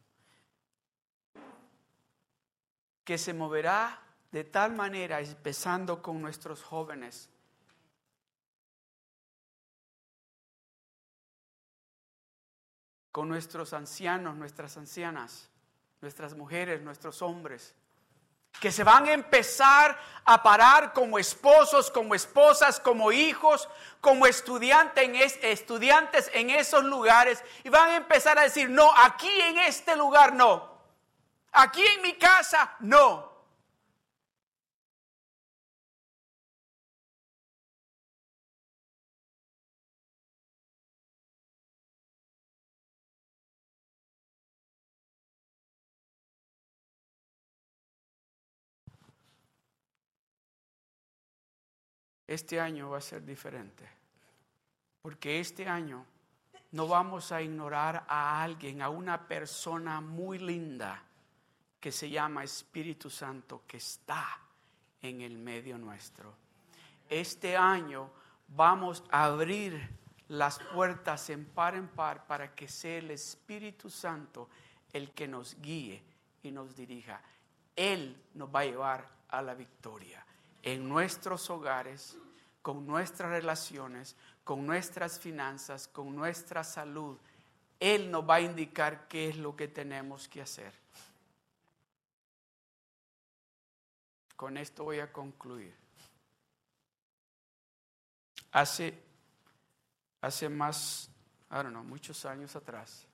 que 3.03 3.17
se 3.17 3.33
moverá 3.33 4.01
de 4.31 4.43
tal 4.43 4.73
manera, 4.73 5.19
empezando 5.21 6.01
con 6.01 6.21
nuestros 6.21 6.63
jóvenes. 6.63 7.29
con 13.13 13.29
nuestros 13.29 13.73
ancianos, 13.73 14.35
nuestras 14.35 14.75
ancianas, 14.75 15.47
nuestras 16.01 16.33
mujeres, 16.35 16.81
nuestros 16.81 17.21
hombres, 17.21 17.75
que 18.59 18.71
se 18.71 18.83
van 18.83 19.07
a 19.07 19.13
empezar 19.13 19.99
a 20.25 20.41
parar 20.41 20.93
como 20.93 21.19
esposos, 21.19 21.91
como 21.91 22.15
esposas, 22.15 22.79
como 22.79 23.11
hijos, 23.11 23.69
como 24.01 24.25
estudiantes 24.25 25.03
en, 25.03 25.15
estudiantes 25.15 26.31
en 26.33 26.49
esos 26.49 26.83
lugares. 26.83 27.43
Y 27.63 27.69
van 27.69 27.89
a 27.89 27.97
empezar 27.97 28.39
a 28.39 28.43
decir, 28.43 28.67
no, 28.67 28.91
aquí 28.97 29.29
en 29.41 29.59
este 29.59 29.95
lugar 29.95 30.33
no, 30.33 30.72
Aquí 31.55 31.85
en 31.85 32.01
mi 32.01 32.13
casa, 32.15 32.77
no. 32.79 33.31
Este 52.25 52.59
año 52.59 52.89
va 52.89 52.97
a 52.97 53.01
ser 53.01 53.23
diferente, 53.23 53.87
porque 55.03 55.39
este 55.39 55.67
año 55.67 56.03
no 56.71 56.87
vamos 56.87 57.31
a 57.31 57.43
ignorar 57.43 58.05
a 58.07 58.41
alguien, 58.41 58.81
a 58.81 58.89
una 58.89 59.27
persona 59.27 60.01
muy 60.01 60.39
linda 60.39 61.12
que 61.83 61.91
se 61.91 62.09
llama 62.09 62.45
Espíritu 62.45 63.09
Santo 63.09 63.63
que 63.67 63.75
está 63.75 64.39
en 65.01 65.19
el 65.19 65.37
medio 65.37 65.77
nuestro. 65.77 66.33
Este 67.09 67.57
año 67.57 68.09
vamos 68.47 69.03
a 69.11 69.25
abrir 69.25 69.89
las 70.29 70.59
puertas 70.73 71.29
en 71.29 71.43
par 71.43 71.75
en 71.75 71.89
par 71.89 72.25
para 72.25 72.55
que 72.55 72.69
sea 72.69 72.99
el 72.99 73.11
Espíritu 73.11 73.89
Santo 73.89 74.47
el 74.93 75.11
que 75.11 75.27
nos 75.27 75.59
guíe 75.59 76.01
y 76.41 76.51
nos 76.51 76.73
dirija. 76.73 77.21
Él 77.75 78.15
nos 78.35 78.47
va 78.47 78.61
a 78.61 78.65
llevar 78.65 79.09
a 79.27 79.41
la 79.41 79.53
victoria 79.53 80.25
en 80.61 80.87
nuestros 80.87 81.49
hogares, 81.49 82.17
con 82.61 82.87
nuestras 82.87 83.29
relaciones, 83.29 84.15
con 84.45 84.65
nuestras 84.65 85.19
finanzas, 85.19 85.89
con 85.89 86.15
nuestra 86.15 86.63
salud. 86.63 87.17
Él 87.77 88.09
nos 88.09 88.23
va 88.23 88.35
a 88.35 88.41
indicar 88.41 89.09
qué 89.09 89.27
es 89.27 89.35
lo 89.35 89.53
que 89.53 89.67
tenemos 89.67 90.29
que 90.29 90.41
hacer. 90.41 90.81
Con 94.43 94.57
esto 94.57 94.83
voy 94.83 94.99
a 94.99 95.09
concluir. 95.09 95.73
Hace, 98.51 99.01
hace 100.19 100.49
más, 100.49 101.09
I 101.49 101.53
don't 101.53 101.69
know, 101.69 101.81
muchos 101.81 102.25
años 102.25 102.53
atrás, 102.53 103.07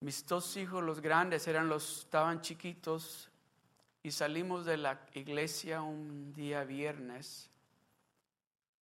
mis 0.00 0.26
dos 0.26 0.56
hijos, 0.56 0.82
los 0.82 1.02
grandes, 1.02 1.46
eran 1.46 1.68
los, 1.68 2.04
estaban 2.04 2.40
chiquitos 2.40 3.28
y 4.02 4.12
salimos 4.12 4.64
de 4.64 4.78
la 4.78 4.98
iglesia 5.12 5.82
un 5.82 6.32
día 6.32 6.64
viernes 6.64 7.50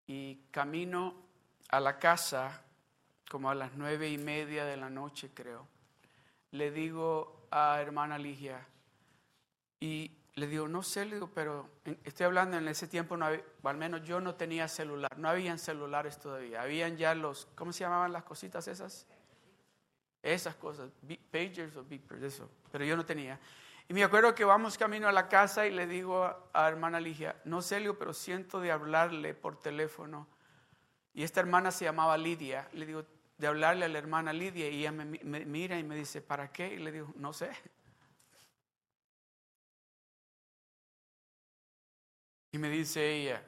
y 0.06 0.36
camino 0.52 1.12
a 1.70 1.80
la 1.80 1.98
casa 1.98 2.62
como 3.28 3.50
a 3.50 3.56
las 3.56 3.74
nueve 3.74 4.08
y 4.10 4.16
media 4.16 4.64
de 4.64 4.76
la 4.76 4.90
noche 4.90 5.32
creo. 5.34 5.66
Le 6.52 6.70
digo 6.70 7.48
a 7.50 7.80
hermana 7.80 8.16
Ligia, 8.16 8.64
y 9.80 10.16
le 10.34 10.46
digo, 10.46 10.68
no 10.68 10.82
sé, 10.82 11.06
le 11.06 11.14
digo, 11.14 11.30
pero 11.34 11.70
estoy 12.04 12.26
hablando 12.26 12.58
en 12.58 12.68
ese 12.68 12.86
tiempo, 12.86 13.16
no 13.16 13.26
al 13.26 13.76
menos 13.76 14.02
yo 14.02 14.20
no 14.20 14.34
tenía 14.34 14.68
celular, 14.68 15.16
no 15.18 15.28
habían 15.28 15.58
celulares 15.58 16.18
todavía, 16.18 16.62
habían 16.62 16.96
ya 16.96 17.14
los, 17.14 17.46
¿cómo 17.54 17.72
se 17.72 17.80
llamaban 17.80 18.12
las 18.12 18.24
cositas 18.24 18.68
esas? 18.68 19.06
Esas 20.22 20.54
cosas, 20.56 20.90
pagers 21.30 21.76
o 21.76 21.84
beepers, 21.84 22.22
eso, 22.22 22.50
pero 22.70 22.84
yo 22.84 22.96
no 22.96 23.06
tenía. 23.06 23.38
Y 23.88 23.94
me 23.94 24.02
acuerdo 24.02 24.34
que 24.34 24.44
vamos 24.44 24.76
camino 24.76 25.06
a 25.06 25.12
la 25.12 25.28
casa 25.28 25.66
y 25.66 25.70
le 25.70 25.86
digo 25.86 26.24
a, 26.52 26.68
hermana 26.68 26.98
Ligia, 26.98 27.36
no 27.44 27.62
Celio, 27.62 27.96
pero 27.98 28.12
siento 28.12 28.60
de 28.60 28.72
hablarle 28.72 29.32
por 29.32 29.60
teléfono. 29.60 30.26
Y 31.14 31.22
esta 31.22 31.40
hermana 31.40 31.70
se 31.70 31.84
llamaba 31.84 32.18
Lidia. 32.18 32.68
Le 32.72 32.84
digo, 32.84 33.04
de 33.38 33.46
hablarle 33.46 33.84
a 33.84 33.88
la 33.88 33.98
hermana 33.98 34.32
Lidia 34.32 34.68
y 34.68 34.80
ella 34.80 34.92
me, 34.92 35.04
mira 35.04 35.78
y 35.78 35.84
me 35.84 35.94
dice, 35.94 36.20
¿para 36.20 36.50
qué? 36.50 36.74
Y 36.74 36.78
le 36.78 36.90
digo, 36.90 37.12
no 37.16 37.32
sé. 37.32 37.50
Y 42.56 42.58
me 42.58 42.70
dice 42.70 43.06
ella, 43.12 43.42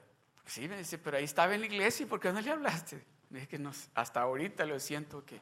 sí, 0.44 0.68
me 0.68 0.76
dice, 0.76 0.98
pero 0.98 1.16
ahí 1.16 1.24
estaba 1.24 1.54
en 1.54 1.60
la 1.60 1.66
iglesia, 1.66 2.04
¿y 2.04 2.06
por 2.06 2.20
qué 2.20 2.30
no 2.30 2.42
le 2.42 2.50
hablaste? 2.50 3.02
Me 3.30 3.48
que 3.48 3.58
no, 3.58 3.72
hasta 3.94 4.20
ahorita 4.20 4.66
lo 4.66 4.78
siento 4.78 5.24
que... 5.24 5.40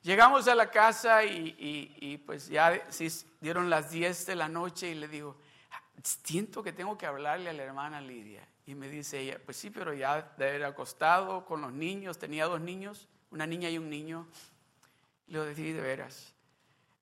Llegamos 0.00 0.48
a 0.48 0.54
la 0.54 0.70
casa 0.70 1.22
y, 1.22 2.22
pues 2.24 2.48
ya 2.48 2.86
sí, 2.88 3.08
dieron 3.42 3.68
las 3.68 3.90
10 3.90 4.24
de 4.24 4.36
la 4.36 4.48
noche 4.48 4.88
y 4.88 4.94
le 4.94 5.06
digo, 5.08 5.36
siento 6.02 6.62
que 6.62 6.72
tengo 6.72 6.96
que 6.96 7.04
hablarle 7.04 7.50
a 7.50 7.52
la 7.52 7.62
hermana 7.62 8.00
Lidia. 8.00 8.48
Y 8.64 8.74
me 8.74 8.88
dice 8.88 9.20
ella, 9.20 9.38
pues 9.44 9.58
sí, 9.58 9.68
pero 9.68 9.92
ya 9.92 10.22
de 10.38 10.48
haber 10.48 10.64
acostado 10.64 11.44
con 11.44 11.60
los 11.60 11.74
niños, 11.74 12.16
tenía 12.16 12.46
dos 12.46 12.62
niños, 12.62 13.06
una 13.30 13.46
niña 13.46 13.68
y 13.68 13.76
un 13.76 13.90
niño. 13.90 14.26
Le 15.26 15.52
digo, 15.52 15.76
de 15.76 15.82
veras. 15.82 16.32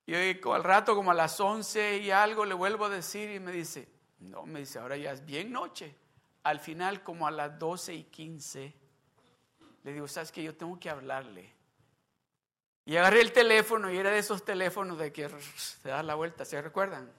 Y 0.04 0.16
al 0.16 0.64
rato, 0.64 0.96
como 0.96 1.12
a 1.12 1.14
las 1.14 1.38
11 1.38 1.98
y 1.98 2.10
algo, 2.10 2.44
le 2.44 2.54
vuelvo 2.54 2.86
a 2.86 2.88
decir 2.88 3.30
y 3.30 3.38
me 3.38 3.52
dice, 3.52 3.88
no, 4.22 4.46
me 4.46 4.60
dice, 4.60 4.78
ahora 4.78 4.96
ya 4.96 5.12
es 5.12 5.24
bien 5.24 5.52
noche. 5.52 5.94
Al 6.44 6.60
final, 6.60 7.02
como 7.02 7.26
a 7.26 7.30
las 7.30 7.58
12 7.58 7.94
y 7.94 8.04
15, 8.04 8.74
le 9.84 9.92
digo, 9.92 10.08
¿sabes 10.08 10.32
que 10.32 10.42
Yo 10.42 10.54
tengo 10.54 10.78
que 10.78 10.90
hablarle. 10.90 11.52
Y 12.84 12.96
agarré 12.96 13.20
el 13.20 13.32
teléfono 13.32 13.92
y 13.92 13.96
era 13.96 14.10
de 14.10 14.18
esos 14.18 14.44
teléfonos 14.44 14.98
de 14.98 15.12
que 15.12 15.28
se 15.56 15.88
da 15.88 16.02
la 16.02 16.16
vuelta, 16.16 16.44
¿se 16.44 16.60
recuerdan? 16.60 17.12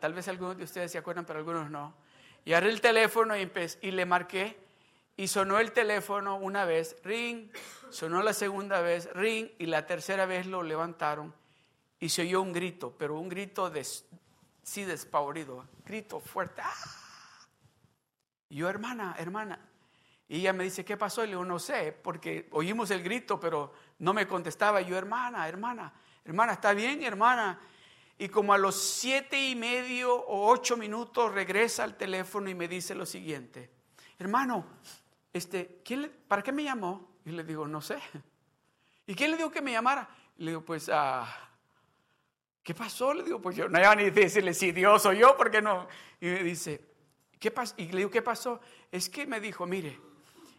Tal 0.00 0.14
vez 0.14 0.28
algunos 0.28 0.56
de 0.56 0.64
ustedes 0.64 0.90
se 0.90 0.98
acuerdan, 0.98 1.26
pero 1.26 1.38
algunos 1.38 1.70
no. 1.70 1.94
Y 2.44 2.52
agarré 2.52 2.70
el 2.70 2.80
teléfono 2.80 3.36
y, 3.36 3.50
y 3.82 3.90
le 3.90 4.06
marqué 4.06 4.64
y 5.16 5.28
sonó 5.28 5.58
el 5.58 5.72
teléfono 5.72 6.36
una 6.36 6.64
vez, 6.64 6.96
ring, 7.04 7.50
sonó 7.90 8.22
la 8.22 8.32
segunda 8.32 8.80
vez, 8.80 9.12
ring, 9.12 9.48
y 9.58 9.66
la 9.66 9.86
tercera 9.86 10.26
vez 10.26 10.46
lo 10.46 10.62
levantaron 10.62 11.34
y 12.00 12.08
se 12.08 12.22
oyó 12.22 12.42
un 12.42 12.52
grito, 12.52 12.94
pero 12.98 13.18
un 13.18 13.28
grito 13.28 13.70
de, 13.70 13.86
sí 14.64 14.84
despavorido, 14.84 15.64
grito 15.84 16.18
fuerte. 16.18 16.62
¡Ah! 16.62 16.74
Y 18.48 18.56
yo, 18.56 18.68
hermana, 18.68 19.14
hermana, 19.18 19.58
y 20.28 20.38
ella 20.40 20.52
me 20.52 20.64
dice, 20.64 20.84
¿qué 20.84 20.96
pasó? 20.96 21.22
Y 21.22 21.26
le 21.26 21.32
digo, 21.32 21.44
no 21.44 21.58
sé, 21.58 21.92
porque 21.92 22.48
oímos 22.52 22.90
el 22.90 23.02
grito, 23.02 23.38
pero 23.38 23.72
no 23.98 24.14
me 24.14 24.26
contestaba. 24.26 24.80
Y 24.80 24.86
yo, 24.86 24.96
hermana, 24.96 25.46
hermana, 25.46 25.92
hermana, 26.24 26.54
¿está 26.54 26.72
bien, 26.72 27.02
hermana? 27.02 27.60
Y 28.16 28.28
como 28.28 28.52
a 28.54 28.58
los 28.58 28.80
siete 28.80 29.48
y 29.48 29.54
medio 29.54 30.14
o 30.14 30.50
ocho 30.50 30.76
minutos 30.76 31.32
regresa 31.32 31.84
al 31.84 31.96
teléfono 31.96 32.48
y 32.48 32.54
me 32.54 32.68
dice 32.68 32.94
lo 32.94 33.04
siguiente, 33.04 33.70
hermano, 34.18 34.64
este, 35.32 35.82
¿quién 35.84 36.10
¿para 36.26 36.42
qué 36.42 36.52
me 36.52 36.64
llamó? 36.64 37.18
Y 37.24 37.30
le 37.30 37.44
digo, 37.44 37.66
no 37.66 37.80
sé. 37.80 37.98
¿Y 39.06 39.14
quién 39.14 39.30
le 39.30 39.36
dijo 39.36 39.50
que 39.50 39.60
me 39.60 39.72
llamara? 39.72 40.08
le 40.36 40.50
digo, 40.50 40.64
pues, 40.64 40.90
ah, 40.92 41.26
¿qué 42.64 42.74
pasó? 42.74 43.12
Le 43.12 43.22
digo, 43.22 43.40
pues 43.40 43.54
yo 43.54 43.68
no 43.68 43.78
iba 43.78 43.92
a 43.92 43.94
ni 43.94 44.10
decirle 44.10 44.54
si 44.54 44.72
Dios 44.72 45.04
o 45.06 45.12
yo, 45.12 45.36
porque 45.36 45.60
no. 45.60 45.86
Y 46.20 46.26
me 46.26 46.42
dice, 46.42 46.80
¿qué 47.38 47.50
pasó? 47.50 47.74
Y 47.76 47.92
le 47.92 47.98
digo, 47.98 48.10
¿qué 48.10 48.22
pasó? 48.22 48.60
Es 48.90 49.10
que 49.10 49.26
me 49.26 49.38
dijo, 49.38 49.66
mire, 49.66 50.00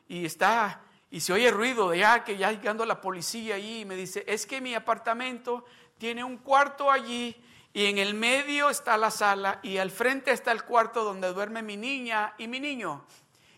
y 0.08 0.24
está, 0.24 0.84
y 1.10 1.20
se 1.20 1.34
oye 1.34 1.50
ruido 1.50 1.90
de 1.90 2.00
ya 2.00 2.24
que 2.24 2.38
ya 2.38 2.52
llegando 2.52 2.86
la 2.86 3.02
policía 3.02 3.56
allí 3.56 3.82
y 3.82 3.86
me 3.86 3.96
dice, 3.96 4.24
es 4.28 4.46
que 4.46 4.62
mi 4.62 4.76
apartamento 4.76 5.66
tiene 5.98 6.24
un 6.24 6.38
cuarto 6.38 6.92
allí 6.92 7.36
y 7.74 7.88
en 7.88 7.98
el 7.98 8.14
medio 8.14 8.70
está 8.70 8.98
la 8.98 9.10
sala 9.10 9.60
y 9.64 9.78
al 9.78 9.90
frente 9.90 10.32
está 10.32 10.52
el 10.52 10.64
cuarto 10.64 11.04
donde 11.04 11.34
duerme 11.34 11.64
mi 11.64 11.76
niña 11.76 12.36
y 12.38 12.48
mi 12.48 12.60
niño. 12.60 13.04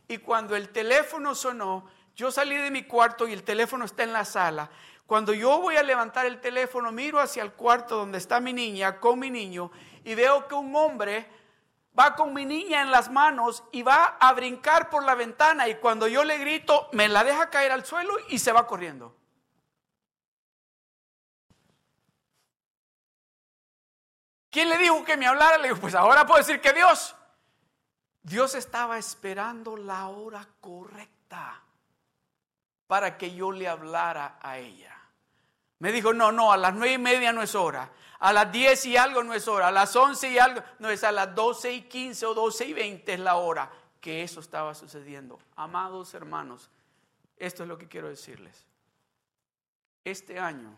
Y 0.08 0.20
cuando 0.20 0.56
el 0.56 0.70
teléfono 0.70 1.36
sonó, 1.36 1.86
yo 2.16 2.32
salí 2.32 2.56
de 2.56 2.72
mi 2.72 2.84
cuarto 2.84 3.28
y 3.28 3.34
el 3.34 3.44
teléfono 3.44 3.84
está 3.84 4.04
en 4.04 4.14
la 4.14 4.24
sala. 4.24 4.72
Cuando 5.08 5.34
yo 5.34 5.60
voy 5.62 5.78
a 5.78 5.84
levantar 5.84 6.26
el 6.26 6.42
teléfono, 6.42 6.92
miro 6.92 7.22
hacia 7.22 7.42
el 7.42 7.54
cuarto 7.54 7.96
donde 7.96 8.18
está 8.18 8.42
mi 8.42 8.52
niña 8.52 9.00
con 9.00 9.18
mi 9.18 9.32
niño 9.32 9.72
y 10.04 10.14
veo 10.16 10.50
que 10.50 10.54
un 10.54 10.76
hombre 10.76 11.26
va 11.98 12.14
con 12.14 12.34
mi 12.34 12.46
niña 12.46 12.82
en 12.82 12.92
las 12.92 13.10
manos 13.10 13.64
y 13.72 13.84
va 13.84 14.18
a 14.20 14.34
brincar 14.34 14.90
por 14.90 15.06
la 15.06 15.16
ventana 15.16 15.70
y 15.70 15.76
cuando 15.76 16.10
yo 16.10 16.26
le 16.26 16.38
grito, 16.38 16.90
me 16.92 17.08
la 17.08 17.24
deja 17.24 17.50
caer 17.50 17.72
al 17.72 17.86
suelo 17.86 18.14
y 18.28 18.38
se 18.38 18.52
va 18.52 18.68
corriendo. 18.68 19.16
¿Quién 24.50 24.68
le 24.68 24.78
dijo 24.78 25.06
que 25.06 25.16
me 25.16 25.26
hablara? 25.26 25.58
Le 25.58 25.70
digo, 25.70 25.80
pues 25.80 25.96
ahora 25.96 26.26
puedo 26.26 26.40
decir 26.40 26.60
que 26.60 26.74
Dios. 26.74 27.16
Dios 28.24 28.56
estaba 28.56 28.98
esperando 28.98 29.78
la 29.78 30.10
hora 30.10 30.46
correcta 30.60 31.64
para 32.88 33.18
que 33.18 33.34
yo 33.34 33.54
le 33.54 33.70
hablara 33.70 34.38
a 34.42 34.58
ella. 34.58 34.97
Me 35.80 35.92
dijo, 35.92 36.14
no, 36.14 36.32
no, 36.32 36.52
a 36.52 36.58
las 36.58 36.74
nueve 36.74 36.94
y 36.94 36.98
media 36.98 37.32
no 37.32 37.42
es 37.42 37.56
hora. 37.56 37.92
A 38.20 38.34
las 38.34 38.52
10 38.52 38.86
y 38.88 38.98
algo 38.98 39.24
no 39.24 39.34
es 39.36 39.48
hora, 39.48 39.68
a 39.68 39.72
las 39.72 39.96
11 39.96 40.32
y 40.32 40.40
algo, 40.40 40.64
no 40.80 40.90
es 40.90 41.04
a 41.04 41.12
las 41.12 41.36
12 41.36 41.74
y 41.74 41.82
15 41.84 42.26
o 42.26 42.34
12 42.34 42.66
y 42.66 42.74
20 42.74 43.14
es 43.14 43.20
la 43.20 43.36
hora 43.36 43.72
que 44.02 44.24
eso 44.24 44.40
estaba 44.40 44.74
sucediendo. 44.74 45.38
Amados 45.56 46.14
hermanos, 46.16 46.72
esto 47.38 47.64
es 47.64 47.70
lo 47.70 47.78
que 47.78 47.88
quiero 47.88 48.10
decirles. 48.10 48.66
Este 50.04 50.40
año, 50.40 50.76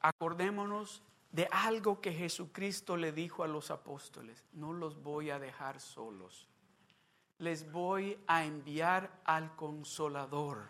acordémonos 0.00 1.02
de 1.30 1.48
algo 1.50 2.00
que 2.00 2.12
Jesucristo 2.12 2.96
le 2.96 3.12
dijo 3.12 3.44
a 3.44 3.48
los 3.48 3.70
apóstoles, 3.70 4.44
no 4.52 4.72
los 4.72 5.02
voy 5.02 5.30
a 5.30 5.38
dejar 5.38 5.80
solos, 5.80 6.48
les 7.38 7.70
voy 7.70 8.18
a 8.26 8.44
enviar 8.44 9.10
al 9.24 9.54
consolador, 9.54 10.68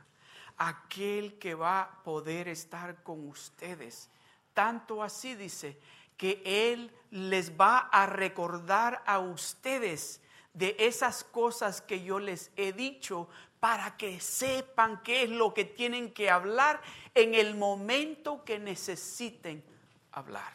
aquel 0.69 1.39
que 1.39 1.55
va 1.55 1.83
a 1.83 2.03
poder 2.03 2.49
estar 2.49 3.03
con 3.03 3.29
ustedes 3.29 4.09
tanto 4.55 5.03
así 5.03 5.35
dice 5.35 5.79
que 6.17 6.43
Él 6.45 6.93
les 7.11 7.59
va 7.59 7.79
a 7.79 8.07
recordar 8.07 9.03
a 9.07 9.19
ustedes 9.19 10.21
de 10.53 10.77
esas 10.79 11.25
cosas 11.25 11.81
que 11.81 12.03
yo 12.03 12.19
les 12.19 12.51
he 12.57 12.73
dicho 12.73 13.29
para 13.61 13.97
que 13.97 14.21
sepan 14.21 15.03
qué 15.03 15.23
es 15.25 15.31
lo 15.31 15.55
que 15.55 15.65
tienen 15.65 16.13
que 16.13 16.31
hablar 16.31 16.81
en 17.15 17.35
el 17.35 17.55
momento 17.57 18.45
que 18.45 18.59
necesiten 18.59 19.65
hablar. 20.11 20.53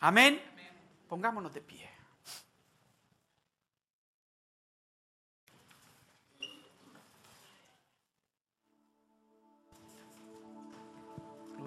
Amén. 0.00 0.40
Pongámonos 1.08 1.52
de 1.52 1.60
pie. 1.60 1.89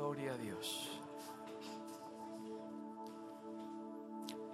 Gloria 0.03 0.33
a 0.33 0.37
Dios. 0.37 0.89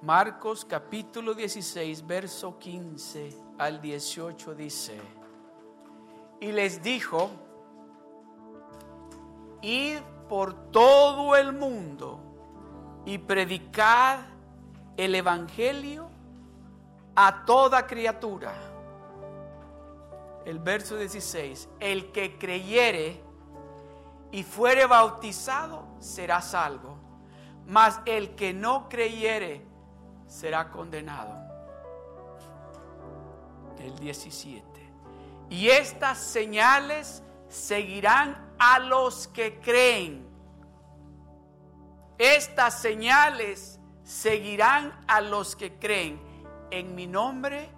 Marcos 0.04 0.64
capítulo 0.64 1.34
16, 1.34 2.06
verso 2.06 2.60
15 2.60 3.36
al 3.58 3.82
18 3.82 4.54
dice, 4.54 5.02
y 6.40 6.52
les 6.52 6.84
dijo, 6.84 7.32
id 9.64 9.98
por 10.30 10.70
todo 10.70 11.36
el 11.36 11.52
mundo 11.52 12.20
y 13.08 13.18
predicad 13.18 14.20
el 14.98 15.16
Evangelio 15.16 16.12
a 17.16 17.44
toda 17.44 17.88
criatura. 17.88 18.54
El 20.46 20.60
verso 20.60 20.96
16, 20.96 21.70
el 21.80 22.12
que 22.12 22.38
creyere 22.38 23.29
y 24.32 24.44
fuere 24.44 24.86
bautizado, 24.86 25.86
será 26.00 26.42
salvo. 26.42 26.98
Mas 27.66 28.00
el 28.06 28.36
que 28.36 28.54
no 28.54 28.90
creyere, 28.90 29.66
será 30.28 30.70
condenado. 30.70 31.36
El 33.80 33.96
17. 33.98 34.64
Y 35.50 35.70
estas 35.70 36.20
señales 36.20 37.24
seguirán 37.48 38.54
a 38.60 38.80
los 38.80 39.28
que 39.28 39.60
creen. 39.60 40.28
Estas 42.18 42.82
señales 42.82 43.80
seguirán 44.04 44.94
a 45.08 45.22
los 45.22 45.56
que 45.56 45.78
creen. 45.78 46.22
En 46.72 46.94
mi 46.94 47.08
nombre 47.08 47.70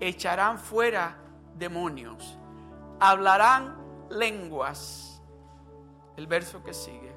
echarán 0.00 0.58
fuera 0.58 1.16
demonios. 1.56 2.36
Hablarán 3.00 3.76
lenguas 4.10 5.13
el 6.16 6.26
verso 6.26 6.62
que 6.62 6.74
sigue. 6.74 7.14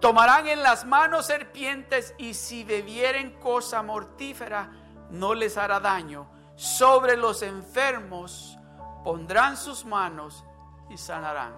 Tomarán 0.00 0.46
en 0.46 0.62
las 0.62 0.84
manos 0.84 1.26
serpientes 1.26 2.14
y 2.18 2.34
si 2.34 2.64
bebieren 2.64 3.38
cosa 3.40 3.82
mortífera 3.82 4.70
no 5.10 5.34
les 5.34 5.56
hará 5.56 5.80
daño. 5.80 6.28
Sobre 6.54 7.16
los 7.16 7.42
enfermos 7.42 8.58
pondrán 9.04 9.56
sus 9.56 9.84
manos 9.84 10.44
y 10.90 10.98
sanarán. 10.98 11.54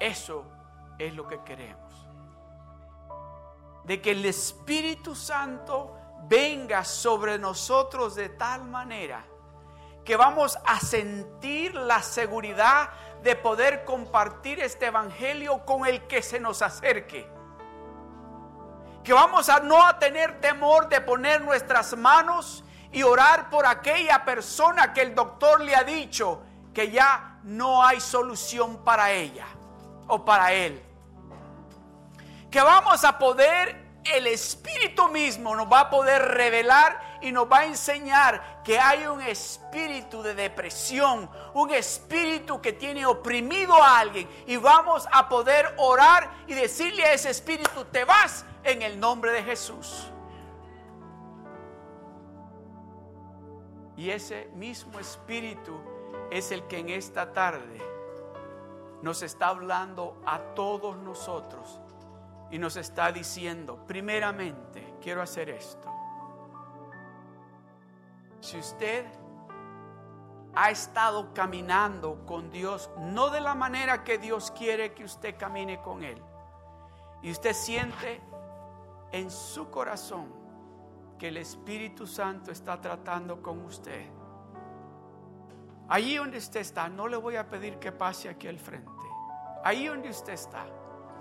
Eso 0.00 0.44
es 0.98 1.14
lo 1.14 1.26
que 1.26 1.42
queremos. 1.44 1.88
de 3.84 4.02
que 4.02 4.10
el 4.10 4.24
Espíritu 4.26 5.14
Santo 5.14 5.96
venga 6.28 6.84
sobre 6.84 7.38
nosotros 7.38 8.14
de 8.14 8.28
tal 8.28 8.64
manera 8.64 9.24
que 10.04 10.14
vamos 10.14 10.58
a 10.66 10.78
sentir 10.78 11.74
la 11.74 12.02
seguridad 12.02 12.90
de 13.22 13.36
poder 13.36 13.84
compartir 13.84 14.60
este 14.60 14.86
Evangelio 14.86 15.64
con 15.64 15.86
el 15.86 16.06
que 16.06 16.22
se 16.22 16.40
nos 16.40 16.62
acerque. 16.62 17.28
Que 19.02 19.12
vamos 19.12 19.48
a 19.48 19.60
no 19.60 19.86
a 19.86 19.98
tener 19.98 20.40
temor 20.40 20.88
de 20.88 21.00
poner 21.00 21.40
nuestras 21.40 21.96
manos 21.96 22.64
y 22.92 23.02
orar 23.02 23.50
por 23.50 23.66
aquella 23.66 24.24
persona 24.24 24.92
que 24.92 25.02
el 25.02 25.14
doctor 25.14 25.60
le 25.60 25.74
ha 25.74 25.84
dicho 25.84 26.42
que 26.72 26.90
ya 26.90 27.38
no 27.42 27.82
hay 27.84 28.00
solución 28.00 28.84
para 28.84 29.10
ella 29.10 29.46
o 30.06 30.24
para 30.24 30.52
él. 30.52 30.82
Que 32.50 32.60
vamos 32.60 33.04
a 33.04 33.18
poder 33.18 33.88
el 34.14 34.26
Espíritu 34.26 35.08
mismo 35.08 35.54
nos 35.54 35.70
va 35.70 35.80
a 35.80 35.90
poder 35.90 36.22
revelar 36.22 37.00
y 37.20 37.32
nos 37.32 37.50
va 37.50 37.58
a 37.58 37.66
enseñar 37.66 38.62
que 38.62 38.78
hay 38.78 39.06
un 39.06 39.20
espíritu 39.20 40.22
de 40.22 40.34
depresión, 40.34 41.28
un 41.54 41.70
espíritu 41.70 42.60
que 42.60 42.72
tiene 42.72 43.06
oprimido 43.06 43.74
a 43.74 43.98
alguien 43.98 44.28
y 44.46 44.56
vamos 44.56 45.06
a 45.12 45.28
poder 45.28 45.74
orar 45.78 46.30
y 46.46 46.54
decirle 46.54 47.04
a 47.04 47.12
ese 47.12 47.30
espíritu, 47.30 47.84
te 47.86 48.04
vas 48.04 48.44
en 48.64 48.82
el 48.82 48.98
nombre 48.98 49.32
de 49.32 49.42
Jesús. 49.42 50.10
Y 53.96 54.10
ese 54.10 54.48
mismo 54.54 55.00
espíritu 55.00 55.80
es 56.30 56.52
el 56.52 56.66
que 56.68 56.78
en 56.78 56.90
esta 56.90 57.32
tarde 57.32 57.82
nos 59.02 59.22
está 59.22 59.48
hablando 59.48 60.20
a 60.24 60.38
todos 60.54 60.96
nosotros 60.98 61.80
y 62.50 62.58
nos 62.58 62.76
está 62.76 63.12
diciendo, 63.12 63.84
primeramente, 63.86 64.94
quiero 65.00 65.22
hacer 65.22 65.50
esto. 65.50 65.97
Si 68.40 68.58
usted 68.58 69.04
ha 70.54 70.70
estado 70.70 71.32
caminando 71.34 72.24
con 72.26 72.50
Dios, 72.50 72.90
no 72.98 73.30
de 73.30 73.40
la 73.40 73.54
manera 73.54 74.04
que 74.04 74.18
Dios 74.18 74.50
quiere 74.50 74.94
que 74.94 75.04
usted 75.04 75.36
camine 75.36 75.80
con 75.82 76.02
Él, 76.02 76.22
y 77.22 77.30
usted 77.30 77.52
siente 77.52 78.20
en 79.12 79.30
su 79.30 79.70
corazón 79.70 80.32
que 81.18 81.28
el 81.28 81.36
Espíritu 81.36 82.06
Santo 82.06 82.52
está 82.52 82.80
tratando 82.80 83.42
con 83.42 83.64
usted, 83.64 84.06
allí 85.88 86.16
donde 86.16 86.38
usted 86.38 86.60
está, 86.60 86.88
no 86.88 87.08
le 87.08 87.16
voy 87.16 87.36
a 87.36 87.48
pedir 87.48 87.78
que 87.78 87.90
pase 87.90 88.28
aquí 88.28 88.46
al 88.46 88.58
frente, 88.58 88.90
ahí 89.64 89.86
donde 89.86 90.10
usted 90.10 90.32
está, 90.32 90.64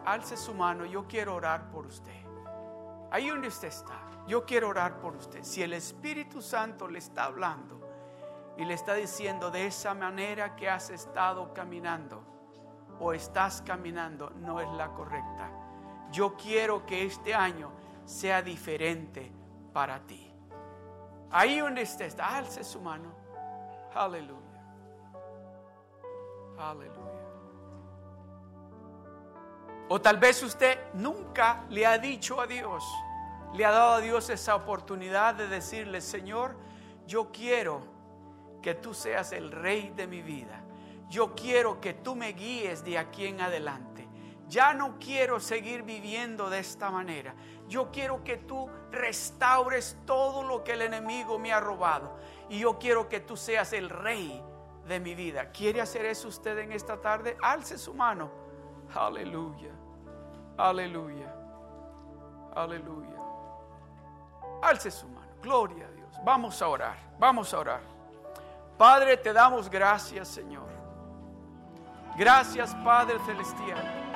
alce 0.06 0.38
su 0.38 0.54
mano, 0.54 0.86
yo 0.86 1.08
quiero 1.08 1.36
orar 1.36 1.70
por 1.72 1.88
usted. 1.88 2.27
Ahí 3.12 3.30
donde 3.30 3.48
usted 3.48 3.70
está, 3.70 4.00
yo 4.28 4.46
quiero 4.46 4.70
orar 4.70 5.00
por 5.00 5.16
usted. 5.16 5.44
Si 5.44 5.64
el 5.64 5.74
Espíritu 5.74 6.42
Santo 6.42 6.88
le 6.88 7.00
está 7.00 7.26
hablando 7.26 7.80
y 8.58 8.66
le 8.66 8.74
está 8.74 8.94
diciendo 8.94 9.50
de 9.52 9.68
esa 9.68 9.94
manera 9.94 10.56
que 10.56 10.70
has 10.70 10.90
estado 10.90 11.54
caminando 11.54 12.24
o 13.00 13.14
estás 13.14 13.62
caminando, 13.62 14.32
no 14.32 14.60
es 14.60 14.70
la 14.72 14.90
correcta. 14.90 15.50
Yo 16.12 16.36
quiero 16.36 16.86
que 16.86 17.06
este 17.06 17.34
año 17.34 17.72
sea 18.06 18.42
diferente 18.42 19.32
para 19.72 20.00
ti. 20.00 20.34
Ahí 21.30 21.60
donde 21.60 21.84
usted 21.84 22.06
está, 22.06 22.36
alce 22.36 22.64
su 22.64 22.82
mano. 22.82 23.12
Aleluya. 23.94 24.42
Aleluya. 26.58 26.97
O 29.90 30.02
tal 30.02 30.18
vez 30.18 30.44
usted 30.44 30.78
nunca 30.94 31.64
le 31.70 31.86
ha 31.86 31.98
dicho 31.98 32.42
a 32.42 32.48
Dios, 32.48 32.84
le 33.54 33.64
ha 33.64 33.72
dado 33.72 33.94
a 33.96 34.02
Dios 34.02 34.30
esa 34.30 34.56
oportunidad 34.56 35.36
de 35.36 35.48
decirle, 35.48 36.02
Señor, 36.02 36.58
yo 37.06 37.32
quiero 37.32 37.82
que 38.62 38.76
tú 38.76 38.94
seas 38.94 39.32
el 39.32 39.52
rey 39.52 39.94
de 39.96 40.08
mi 40.08 40.22
vida. 40.22 40.62
Yo 41.10 41.34
quiero 41.36 41.80
que 41.80 41.94
tú 41.94 42.16
me 42.16 42.34
guíes 42.34 42.84
de 42.84 42.98
aquí 42.98 43.28
en 43.28 43.40
adelante. 43.40 44.06
Ya 44.50 44.74
no 44.74 44.98
quiero 45.00 45.40
seguir 45.40 45.84
viviendo 45.84 46.50
de 46.50 46.60
esta 46.60 46.90
manera. 46.90 47.34
Yo 47.70 47.92
quiero 47.92 48.24
que 48.26 48.38
tú 48.38 48.70
restaures 48.92 49.98
todo 50.06 50.44
lo 50.44 50.64
que 50.66 50.74
el 50.74 50.82
enemigo 50.82 51.40
me 51.40 51.54
ha 51.54 51.62
robado. 51.62 52.18
Y 52.50 52.60
yo 52.60 52.78
quiero 52.78 53.08
que 53.08 53.22
tú 53.22 53.38
seas 53.38 53.72
el 53.72 53.90
rey 53.90 54.44
de 54.86 55.00
mi 55.00 55.16
vida. 55.16 55.52
¿Quiere 55.52 55.80
hacer 55.80 56.06
eso 56.06 56.28
usted 56.28 56.58
en 56.58 56.74
esta 56.74 57.00
tarde? 57.00 57.38
Alce 57.42 57.78
su 57.78 57.94
mano. 57.94 58.47
Aleluya. 58.96 59.72
Aleluya. 60.58 61.34
Aleluya. 62.56 63.18
Alce 64.62 64.90
su 64.92 65.08
mano. 65.08 65.28
Gloria 65.42 65.86
a 65.86 65.92
Dios. 65.92 66.20
Vamos 66.24 66.62
a 66.62 66.68
orar. 66.68 66.98
Vamos 67.20 67.54
a 67.54 67.60
orar. 67.60 67.82
Padre, 68.78 69.18
te 69.18 69.34
damos 69.34 69.70
gracias, 69.70 70.28
Señor. 70.28 70.68
Gracias, 72.18 72.74
Padre 72.84 73.20
Celestial. 73.26 74.07